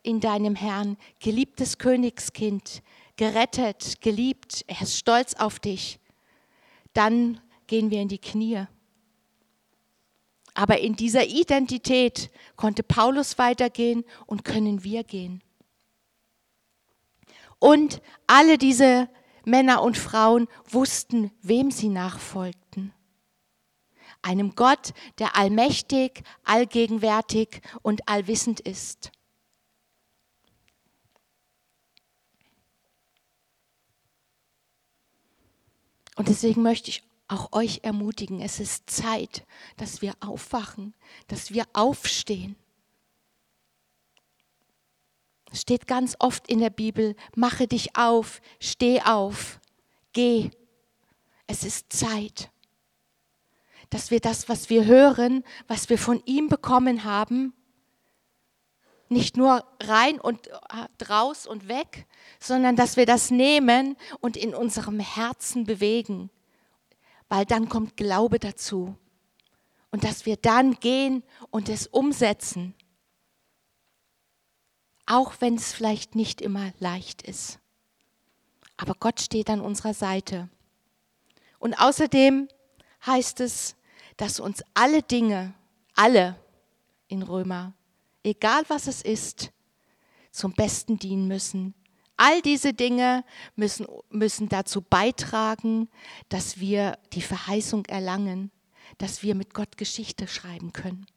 in 0.02 0.22
deinem 0.22 0.56
Herrn, 0.56 0.96
geliebtes 1.20 1.78
Königskind, 1.78 2.84
gerettet, 3.18 4.00
geliebt, 4.00 4.64
er 4.68 4.82
ist 4.82 4.98
stolz 4.98 5.34
auf 5.34 5.60
dich, 5.60 6.00
dann 6.94 7.42
gehen 7.68 7.92
wir 7.92 8.02
in 8.02 8.08
die 8.08 8.18
Knie. 8.18 8.64
Aber 10.54 10.80
in 10.80 10.96
dieser 10.96 11.28
Identität 11.28 12.32
konnte 12.56 12.84
Paulus 12.84 13.38
weitergehen 13.38 14.06
und 14.26 14.46
können 14.46 14.86
wir 14.86 15.04
gehen. 15.04 15.44
Und 17.60 18.02
alle 18.26 18.58
diese 18.58 19.10
Männer 19.50 19.82
und 19.82 19.98
Frauen 19.98 20.48
wussten, 20.70 21.32
wem 21.42 21.72
sie 21.72 21.90
nachfolgten. 21.90 22.94
Einem 24.22 24.56
Gott, 24.56 24.94
der 25.18 25.36
allmächtig, 25.38 26.24
allgegenwärtig 26.44 27.62
und 27.82 28.08
allwissend 28.08 28.60
ist. 28.60 29.12
Und 36.16 36.28
deswegen 36.28 36.62
möchte 36.62 36.90
ich 36.90 37.04
auch 37.30 37.54
euch 37.54 37.80
ermutigen, 37.84 38.42
es 38.42 38.60
ist 38.60 38.90
Zeit, 38.90 39.46
dass 39.78 40.02
wir 40.02 40.14
aufwachen, 40.20 40.94
dass 41.28 41.54
wir 41.54 41.66
aufstehen 41.72 42.58
steht 45.54 45.88
ganz 45.88 46.16
oft 46.20 46.48
in 46.48 46.60
der 46.60 46.70
Bibel, 46.70 47.16
mache 47.36 47.68
dich 47.68 47.96
auf, 47.96 48.42
steh 48.60 49.02
auf, 49.02 49.60
geh. 50.14 50.50
Es 51.48 51.64
ist 51.64 51.92
Zeit, 51.92 52.52
dass 53.90 54.12
wir 54.12 54.20
das, 54.20 54.50
was 54.50 54.70
wir 54.70 54.86
hören, 54.86 55.44
was 55.68 55.90
wir 55.90 55.98
von 55.98 56.22
ihm 56.26 56.48
bekommen 56.48 57.04
haben, 57.04 57.54
nicht 59.10 59.38
nur 59.38 59.66
rein 59.82 60.20
und 60.20 60.48
äh, 60.48 60.52
draus 61.00 61.48
und 61.48 61.68
weg, 61.68 62.06
sondern 62.40 62.76
dass 62.76 62.96
wir 62.96 63.08
das 63.08 63.32
nehmen 63.32 63.98
und 64.20 64.38
in 64.38 64.54
unserem 64.54 65.00
Herzen 65.00 65.66
bewegen, 65.66 66.30
weil 67.28 67.46
dann 67.46 67.70
kommt 67.70 67.98
Glaube 67.98 68.38
dazu. 68.38 68.96
Und 69.92 70.04
dass 70.04 70.28
wir 70.28 70.38
dann 70.38 70.76
gehen 70.76 71.24
und 71.50 71.68
es 71.68 71.88
umsetzen 71.88 72.76
auch 75.10 75.34
wenn 75.40 75.56
es 75.56 75.74
vielleicht 75.74 76.16
nicht 76.16 76.40
immer 76.40 76.72
leicht 76.80 77.24
ist. 77.24 77.60
Aber 78.78 78.94
Gott 78.94 79.20
steht 79.20 79.50
an 79.50 79.60
unserer 79.60 79.94
Seite. 79.94 80.50
Und 81.58 81.74
außerdem 81.74 82.48
heißt 83.06 83.42
es, 83.42 83.76
dass 84.18 84.40
uns 84.40 84.64
alle 84.76 85.02
Dinge, 85.02 85.54
alle 85.96 86.40
in 87.08 87.24
Römer, 87.24 87.74
egal 88.24 88.64
was 88.68 88.88
es 88.88 89.02
ist, 89.02 89.52
zum 90.32 90.54
Besten 90.54 91.00
dienen 91.00 91.28
müssen. 91.28 91.74
All 92.16 92.42
diese 92.42 92.74
Dinge 92.74 93.26
müssen, 93.56 93.88
müssen 94.10 94.48
dazu 94.48 94.82
beitragen, 94.82 95.90
dass 96.30 96.60
wir 96.60 97.00
die 97.14 97.22
Verheißung 97.22 97.86
erlangen, 97.88 98.52
dass 99.00 99.24
wir 99.24 99.34
mit 99.34 99.54
Gott 99.54 99.78
Geschichte 99.78 100.28
schreiben 100.28 100.72
können. 100.72 101.08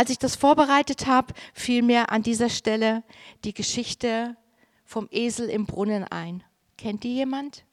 Als 0.00 0.08
ich 0.08 0.18
das 0.18 0.34
vorbereitet 0.34 1.06
habe, 1.06 1.34
fiel 1.52 1.82
mir 1.82 2.10
an 2.10 2.22
dieser 2.22 2.48
Stelle 2.48 3.04
die 3.44 3.52
Geschichte 3.52 4.34
vom 4.86 5.08
Esel 5.10 5.50
im 5.50 5.66
Brunnen 5.66 6.04
ein. 6.04 6.42
Kennt 6.78 7.04
die 7.04 7.16
jemand? 7.16 7.66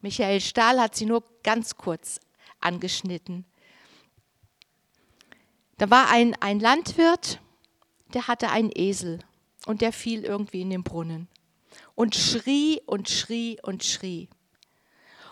Michael 0.00 0.40
Stahl 0.40 0.80
hat 0.80 0.96
sie 0.96 1.04
nur 1.04 1.22
ganz 1.42 1.76
kurz 1.76 2.18
angeschnitten. 2.60 3.44
Da 5.76 5.90
war 5.90 6.08
ein, 6.08 6.34
ein 6.40 6.60
Landwirt, 6.60 7.42
der 8.14 8.26
hatte 8.26 8.48
einen 8.48 8.72
Esel 8.74 9.18
und 9.66 9.82
der 9.82 9.92
fiel 9.92 10.24
irgendwie 10.24 10.62
in 10.62 10.70
den 10.70 10.82
Brunnen 10.82 11.28
und 11.94 12.14
schrie 12.14 12.80
und 12.86 13.10
schrie 13.10 13.58
und 13.62 13.84
schrie. 13.84 14.30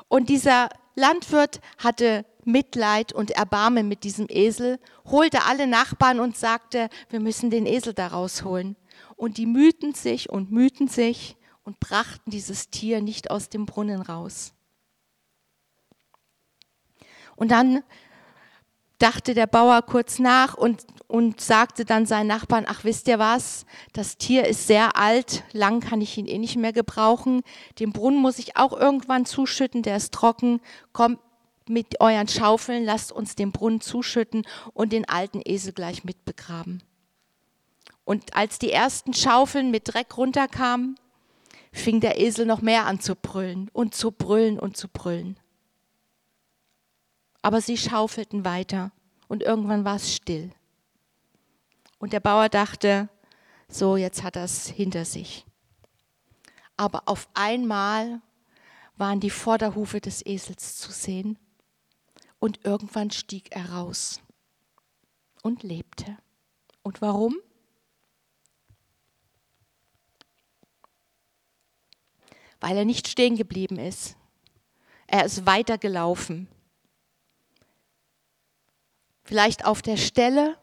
Und 0.08 0.28
dieser 0.28 0.68
Landwirt 0.94 1.62
hatte 1.78 2.26
Mitleid 2.46 3.12
und 3.12 3.32
Erbarmen 3.32 3.88
mit 3.88 4.04
diesem 4.04 4.26
Esel, 4.28 4.78
holte 5.04 5.44
alle 5.44 5.66
Nachbarn 5.66 6.20
und 6.20 6.36
sagte, 6.36 6.88
wir 7.10 7.20
müssen 7.20 7.50
den 7.50 7.66
Esel 7.66 7.92
da 7.92 8.08
rausholen. 8.08 8.76
Und 9.16 9.36
die 9.36 9.46
mühten 9.46 9.94
sich 9.94 10.30
und 10.30 10.50
mühten 10.50 10.88
sich 10.88 11.36
und 11.64 11.80
brachten 11.80 12.30
dieses 12.30 12.70
Tier 12.70 13.02
nicht 13.02 13.30
aus 13.30 13.48
dem 13.48 13.66
Brunnen 13.66 14.00
raus. 14.00 14.52
Und 17.34 17.50
dann 17.50 17.82
dachte 18.98 19.34
der 19.34 19.46
Bauer 19.46 19.82
kurz 19.82 20.18
nach 20.18 20.54
und, 20.54 20.86
und 21.06 21.40
sagte 21.40 21.84
dann 21.84 22.06
seinen 22.06 22.28
Nachbarn, 22.28 22.64
ach 22.66 22.84
wisst 22.84 23.08
ihr 23.08 23.18
was, 23.18 23.66
das 23.92 24.16
Tier 24.16 24.46
ist 24.46 24.66
sehr 24.66 24.96
alt, 24.96 25.44
lang 25.52 25.80
kann 25.80 26.00
ich 26.00 26.16
ihn 26.16 26.26
eh 26.26 26.38
nicht 26.38 26.56
mehr 26.56 26.72
gebrauchen, 26.72 27.42
den 27.78 27.92
Brunnen 27.92 28.20
muss 28.20 28.38
ich 28.38 28.56
auch 28.56 28.72
irgendwann 28.72 29.26
zuschütten, 29.26 29.82
der 29.82 29.96
ist 29.96 30.14
trocken, 30.14 30.60
kommt 30.92 31.18
mit 31.68 32.00
euren 32.00 32.28
Schaufeln, 32.28 32.84
lasst 32.84 33.12
uns 33.12 33.34
den 33.34 33.52
Brunnen 33.52 33.80
zuschütten 33.80 34.46
und 34.72 34.92
den 34.92 35.08
alten 35.08 35.40
Esel 35.44 35.72
gleich 35.72 36.04
mitbegraben. 36.04 36.82
Und 38.04 38.36
als 38.36 38.58
die 38.58 38.70
ersten 38.70 39.14
Schaufeln 39.14 39.70
mit 39.70 39.92
Dreck 39.92 40.16
runterkamen, 40.16 40.98
fing 41.72 42.00
der 42.00 42.20
Esel 42.20 42.46
noch 42.46 42.60
mehr 42.60 42.86
an 42.86 43.00
zu 43.00 43.16
brüllen 43.16 43.68
und 43.72 43.94
zu 43.94 44.12
brüllen 44.12 44.58
und 44.58 44.76
zu 44.76 44.88
brüllen. 44.88 45.38
Aber 47.42 47.60
sie 47.60 47.76
schaufelten 47.76 48.44
weiter 48.44 48.92
und 49.28 49.42
irgendwann 49.42 49.84
war 49.84 49.96
es 49.96 50.14
still. 50.14 50.52
Und 51.98 52.12
der 52.12 52.20
Bauer 52.20 52.48
dachte, 52.48 53.08
so, 53.68 53.96
jetzt 53.96 54.22
hat 54.22 54.36
er 54.36 54.44
es 54.44 54.68
hinter 54.68 55.04
sich. 55.04 55.44
Aber 56.76 57.02
auf 57.06 57.28
einmal 57.34 58.20
waren 58.96 59.20
die 59.20 59.30
Vorderhufe 59.30 60.00
des 60.00 60.24
Esels 60.24 60.76
zu 60.76 60.92
sehen 60.92 61.38
und 62.46 62.64
irgendwann 62.64 63.10
stieg 63.10 63.48
er 63.50 63.72
raus 63.72 64.20
und 65.42 65.64
lebte. 65.64 66.16
Und 66.84 67.02
warum? 67.02 67.34
Weil 72.60 72.76
er 72.76 72.84
nicht 72.84 73.08
stehen 73.08 73.34
geblieben 73.34 73.80
ist. 73.80 74.16
Er 75.08 75.24
ist 75.24 75.44
weitergelaufen. 75.44 76.46
vielleicht 79.24 79.64
auf 79.64 79.82
der 79.82 79.96
Stelle, 79.96 80.56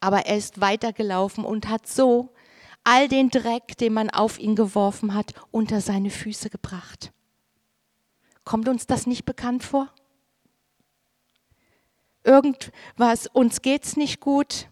aber 0.00 0.26
er 0.26 0.36
ist 0.36 0.60
weitergelaufen 0.60 1.42
und 1.42 1.70
hat 1.70 1.86
so 1.86 2.34
all 2.82 3.08
den 3.08 3.30
Dreck, 3.30 3.78
den 3.78 3.94
man 3.94 4.10
auf 4.10 4.38
ihn 4.38 4.56
geworfen 4.56 5.14
hat, 5.14 5.32
unter 5.50 5.80
seine 5.80 6.10
Füße 6.10 6.50
gebracht. 6.50 7.14
Kommt 8.44 8.68
uns 8.68 8.86
das 8.86 9.06
nicht 9.06 9.24
bekannt 9.24 9.64
vor? 9.64 9.90
Irgendwas, 12.24 13.26
uns 13.26 13.62
geht's 13.62 13.96
nicht 13.96 14.20
gut. 14.20 14.68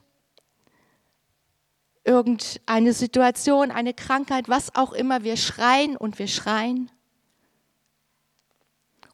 Irgendeine 2.04 2.92
Situation, 2.94 3.70
eine 3.70 3.94
Krankheit, 3.94 4.48
was 4.48 4.74
auch 4.74 4.92
immer, 4.92 5.22
wir 5.22 5.36
schreien 5.36 5.96
und 5.96 6.18
wir 6.18 6.26
schreien. 6.26 6.90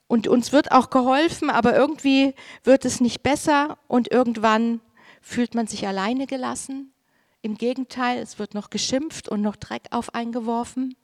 Und 0.06 0.26
uns 0.26 0.52
wird 0.52 0.72
auch 0.72 0.88
geholfen, 0.88 1.50
aber 1.50 1.76
irgendwie 1.76 2.34
wird 2.64 2.86
es 2.86 3.00
nicht 3.00 3.22
besser 3.22 3.76
und 3.88 4.10
irgendwann 4.10 4.80
fühlt 5.20 5.54
man 5.54 5.66
sich 5.66 5.86
alleine 5.86 6.26
gelassen. 6.26 6.94
Im 7.42 7.56
Gegenteil, 7.56 8.18
es 8.18 8.38
wird 8.38 8.54
noch 8.54 8.70
geschimpft 8.70 9.28
und 9.28 9.42
noch 9.42 9.56
Dreck 9.56 9.88
auf 9.90 10.14
eingeworfen. 10.14 10.96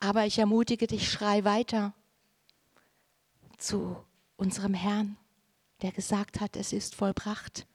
Aber 0.00 0.26
ich 0.26 0.38
ermutige 0.38 0.86
dich, 0.86 1.10
schrei 1.10 1.44
weiter 1.44 1.94
zu 3.56 3.96
unserem 4.36 4.74
Herrn, 4.74 5.16
der 5.82 5.92
gesagt 5.92 6.40
hat, 6.40 6.56
es 6.56 6.72
ist 6.72 6.94
vollbracht. 6.94 7.66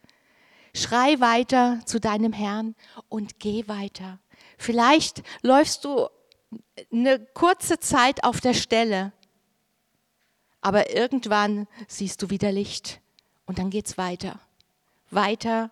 Schrei 0.74 1.20
weiter 1.20 1.80
zu 1.86 2.00
deinem 2.00 2.34
Herrn 2.34 2.76
und 3.10 3.40
geh 3.40 3.68
weiter. 3.68 4.20
Vielleicht 4.58 5.24
läufst 5.42 5.86
du 5.86 6.08
eine 6.92 7.20
kurze 7.20 7.80
Zeit 7.80 8.24
auf 8.24 8.42
der 8.42 8.54
Stelle, 8.54 9.12
aber 10.62 10.96
irgendwann 10.96 11.68
siehst 11.88 12.22
du 12.22 12.30
wieder 12.30 12.52
Licht 12.52 13.02
und 13.46 13.60
dann 13.60 13.70
geht 13.70 13.88
es 13.88 13.98
weiter. 13.98 14.40
Weiter, 15.10 15.72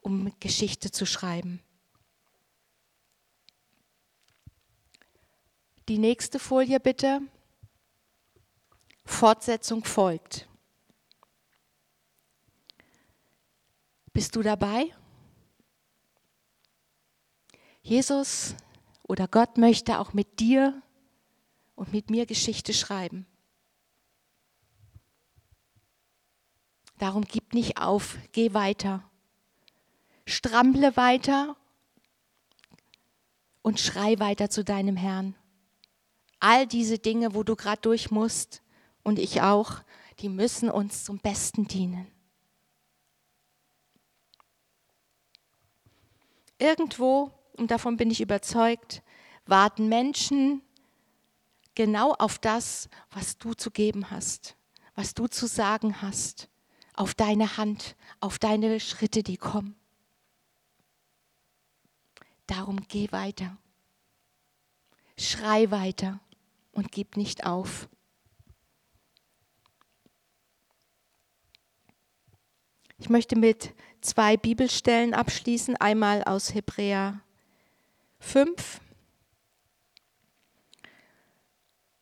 um 0.00 0.32
Geschichte 0.38 0.90
zu 0.90 1.06
schreiben. 1.06 1.60
Die 5.88 5.98
nächste 5.98 6.38
Folie 6.38 6.80
bitte. 6.80 7.20
Fortsetzung 9.06 9.84
folgt. 9.84 10.48
Bist 14.12 14.36
du 14.36 14.42
dabei? 14.42 14.92
Jesus 17.82 18.56
oder 19.04 19.28
Gott 19.28 19.58
möchte 19.58 20.00
auch 20.00 20.12
mit 20.12 20.40
dir 20.40 20.82
und 21.76 21.92
mit 21.92 22.10
mir 22.10 22.26
Geschichte 22.26 22.74
schreiben. 22.74 23.26
Darum 26.98 27.22
gib 27.22 27.54
nicht 27.54 27.78
auf, 27.80 28.18
geh 28.32 28.54
weiter. 28.54 29.08
Strample 30.26 30.96
weiter 30.96 31.56
und 33.62 33.78
schrei 33.78 34.18
weiter 34.18 34.50
zu 34.50 34.64
deinem 34.64 34.96
Herrn. 34.96 35.36
All 36.40 36.66
diese 36.66 36.98
Dinge, 36.98 37.34
wo 37.34 37.44
du 37.44 37.54
gerade 37.54 37.82
durch 37.82 38.10
musst 38.10 38.62
und 39.06 39.20
ich 39.20 39.40
auch, 39.40 39.84
die 40.18 40.28
müssen 40.28 40.68
uns 40.68 41.04
zum 41.04 41.18
Besten 41.18 41.68
dienen. 41.68 42.10
Irgendwo 46.58 47.30
und 47.52 47.70
davon 47.70 47.96
bin 47.96 48.10
ich 48.10 48.20
überzeugt, 48.20 49.04
warten 49.46 49.88
Menschen 49.88 50.60
genau 51.76 52.14
auf 52.14 52.40
das, 52.40 52.88
was 53.10 53.38
du 53.38 53.54
zu 53.54 53.70
geben 53.70 54.10
hast, 54.10 54.56
was 54.96 55.14
du 55.14 55.28
zu 55.28 55.46
sagen 55.46 56.02
hast, 56.02 56.48
auf 56.94 57.14
deine 57.14 57.58
Hand, 57.58 57.94
auf 58.18 58.40
deine 58.40 58.80
Schritte, 58.80 59.22
die 59.22 59.36
kommen. 59.36 59.76
Darum 62.48 62.88
geh 62.88 63.12
weiter. 63.12 63.56
Schrei 65.16 65.70
weiter 65.70 66.18
und 66.72 66.90
gib 66.90 67.16
nicht 67.16 67.46
auf. 67.46 67.88
Ich 72.98 73.10
möchte 73.10 73.36
mit 73.36 73.74
zwei 74.00 74.38
Bibelstellen 74.38 75.12
abschließen, 75.12 75.76
einmal 75.76 76.24
aus 76.24 76.54
Hebräer 76.54 77.20
5, 78.20 78.80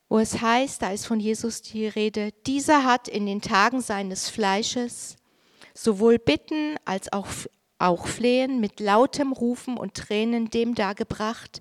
wo 0.09 0.20
es 0.20 0.40
heißt, 0.40 0.83
da 0.83 0.92
ist 0.92 1.07
von 1.07 1.18
Jesus 1.18 1.62
die 1.62 1.88
Rede, 1.88 2.30
dieser 2.46 2.85
hat 2.85 3.09
in 3.09 3.26
den 3.26 3.40
Tagen 3.40 3.80
seines 3.80 4.28
Fleisches 4.28 5.16
sowohl 5.74 6.20
Bitten 6.20 6.76
als 6.85 7.12
auch, 7.12 7.26
auch 7.78 8.07
Flehen 8.07 8.61
mit 8.61 8.78
lautem 8.78 9.33
Rufen 9.33 9.76
und 9.76 9.94
Tränen 9.94 10.48
dem 10.50 10.76
dargebracht, 10.76 11.61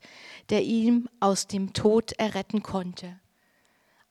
der 0.52 0.62
ihm 0.62 1.10
aus 1.20 1.48
dem 1.48 1.74
Tod 1.74 2.12
erretten 2.20 2.62
konnte. 2.62 3.20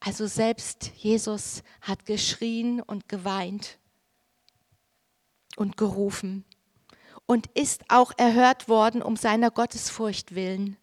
Also 0.01 0.27
selbst 0.27 0.91
Jesus 0.97 1.63
hat 1.79 2.05
geschrien 2.05 2.81
und 2.81 3.07
geweint 3.07 3.79
und 5.55 5.77
gerufen 5.77 6.45
und 7.25 7.47
ist 7.53 7.83
auch 7.89 8.11
erhört 8.17 8.67
worden 8.67 9.01
um 9.01 9.15
seiner 9.15 9.51
Gottesfurcht 9.51 10.35
willen. 10.35 10.77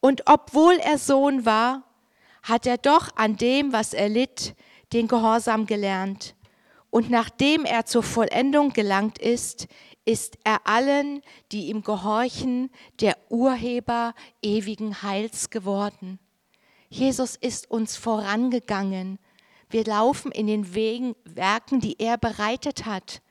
Und 0.00 0.24
obwohl 0.26 0.74
er 0.74 0.98
Sohn 0.98 1.44
war, 1.44 1.84
hat 2.42 2.66
er 2.66 2.78
doch 2.78 3.14
an 3.16 3.36
dem, 3.36 3.72
was 3.72 3.94
er 3.94 4.08
litt, 4.08 4.54
den 4.92 5.08
Gehorsam 5.08 5.66
gelernt. 5.66 6.34
Und 6.90 7.08
nachdem 7.08 7.64
er 7.64 7.86
zur 7.86 8.02
Vollendung 8.02 8.72
gelangt 8.72 9.18
ist, 9.18 9.68
ist 10.04 10.36
er 10.44 10.66
allen, 10.66 11.22
die 11.52 11.68
ihm 11.68 11.82
gehorchen, 11.82 12.70
der 13.00 13.16
Urheber 13.30 14.14
ewigen 14.42 15.02
Heils 15.02 15.50
geworden. 15.50 16.18
Jesus 16.88 17.36
ist 17.36 17.70
uns 17.70 17.96
vorangegangen. 17.96 19.18
Wir 19.70 19.84
laufen 19.84 20.32
in 20.32 20.46
den 20.46 20.74
Wegen, 20.74 21.14
Werken, 21.24 21.80
die 21.80 21.98
er 21.98 22.18
bereitet 22.18 22.84
hat. 22.84 23.22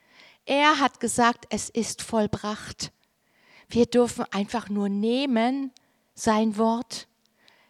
Er 0.46 0.80
hat 0.80 1.00
gesagt, 1.00 1.46
es 1.50 1.70
ist 1.70 2.02
vollbracht. 2.02 2.92
Wir 3.70 3.86
dürfen 3.86 4.26
einfach 4.32 4.70
nur 4.70 4.90
nehmen 4.90 5.72
sein 6.14 6.58
Wort, 6.58 7.08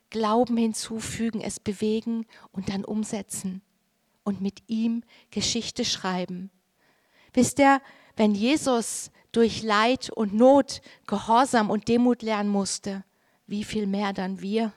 Glauben 0.10 0.58
hinzufügen, 0.58 1.42
es 1.42 1.60
bewegen 1.60 2.26
und 2.52 2.70
dann 2.70 2.84
umsetzen 2.84 3.62
und 4.24 4.42
mit 4.42 4.64
ihm 4.68 5.04
Geschichte 5.30 5.86
schreiben. 5.86 6.52
Wisst 7.34 7.60
ihr, 7.60 7.82
wenn 8.18 8.36
Jesus 8.36 9.12
durch 9.32 9.64
Leid 9.64 10.10
und 10.10 10.34
Not 10.34 10.82
Gehorsam 11.08 11.70
und 11.70 11.88
Demut 11.88 12.22
lernen 12.22 12.50
musste, 12.50 13.06
wie 13.48 13.64
viel 13.64 13.88
mehr 13.88 14.12
dann 14.12 14.42
wir? 14.42 14.74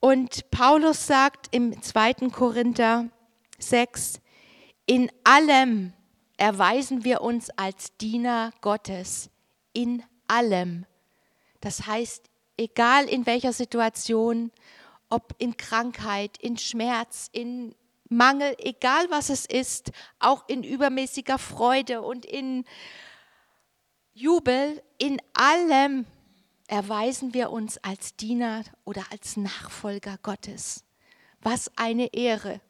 Und 0.00 0.50
Paulus 0.50 1.06
sagt 1.06 1.48
im 1.50 1.80
2. 1.80 2.28
Korinther 2.30 3.08
6. 3.58 4.20
In 4.86 5.10
allem 5.24 5.92
erweisen 6.36 7.04
wir 7.04 7.20
uns 7.20 7.50
als 7.50 7.96
Diener 7.96 8.52
Gottes. 8.60 9.30
In 9.72 10.02
allem. 10.28 10.86
Das 11.60 11.86
heißt, 11.86 12.28
egal 12.56 13.08
in 13.08 13.26
welcher 13.26 13.52
Situation, 13.52 14.50
ob 15.08 15.34
in 15.38 15.56
Krankheit, 15.56 16.36
in 16.38 16.56
Schmerz, 16.58 17.28
in 17.32 17.74
Mangel, 18.08 18.54
egal 18.58 19.06
was 19.10 19.30
es 19.30 19.46
ist, 19.46 19.90
auch 20.18 20.48
in 20.48 20.62
übermäßiger 20.62 21.38
Freude 21.38 22.02
und 22.02 22.26
in 22.26 22.64
Jubel, 24.12 24.82
in 24.98 25.20
allem 25.32 26.06
erweisen 26.68 27.34
wir 27.34 27.50
uns 27.50 27.78
als 27.78 28.16
Diener 28.16 28.64
oder 28.84 29.04
als 29.10 29.36
Nachfolger 29.36 30.18
Gottes. 30.22 30.84
Was 31.40 31.70
eine 31.76 32.12
Ehre 32.14 32.60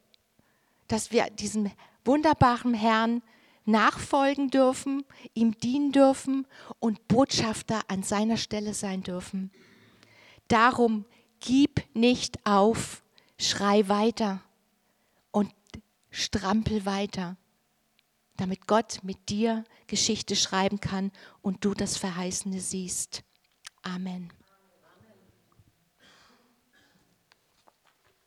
dass 0.87 1.11
wir 1.11 1.29
diesem 1.29 1.71
wunderbaren 2.03 2.73
Herrn 2.73 3.21
nachfolgen 3.65 4.49
dürfen, 4.49 5.03
ihm 5.33 5.57
dienen 5.57 5.91
dürfen 5.91 6.45
und 6.79 7.07
Botschafter 7.07 7.81
an 7.87 8.03
seiner 8.03 8.37
Stelle 8.37 8.73
sein 8.73 9.01
dürfen. 9.01 9.51
Darum 10.47 11.05
gib 11.39 11.83
nicht 11.95 12.45
auf, 12.45 13.03
schrei 13.39 13.87
weiter 13.87 14.41
und 15.31 15.51
strampel 16.11 16.85
weiter, 16.85 17.37
damit 18.37 18.67
Gott 18.67 18.99
mit 19.01 19.29
dir 19.29 19.63
Geschichte 19.87 20.35
schreiben 20.35 20.79
kann 20.79 21.11
und 21.41 21.65
du 21.65 21.73
das 21.73 21.97
Verheißene 21.97 22.59
siehst. 22.59 23.23
Amen. 23.81 24.31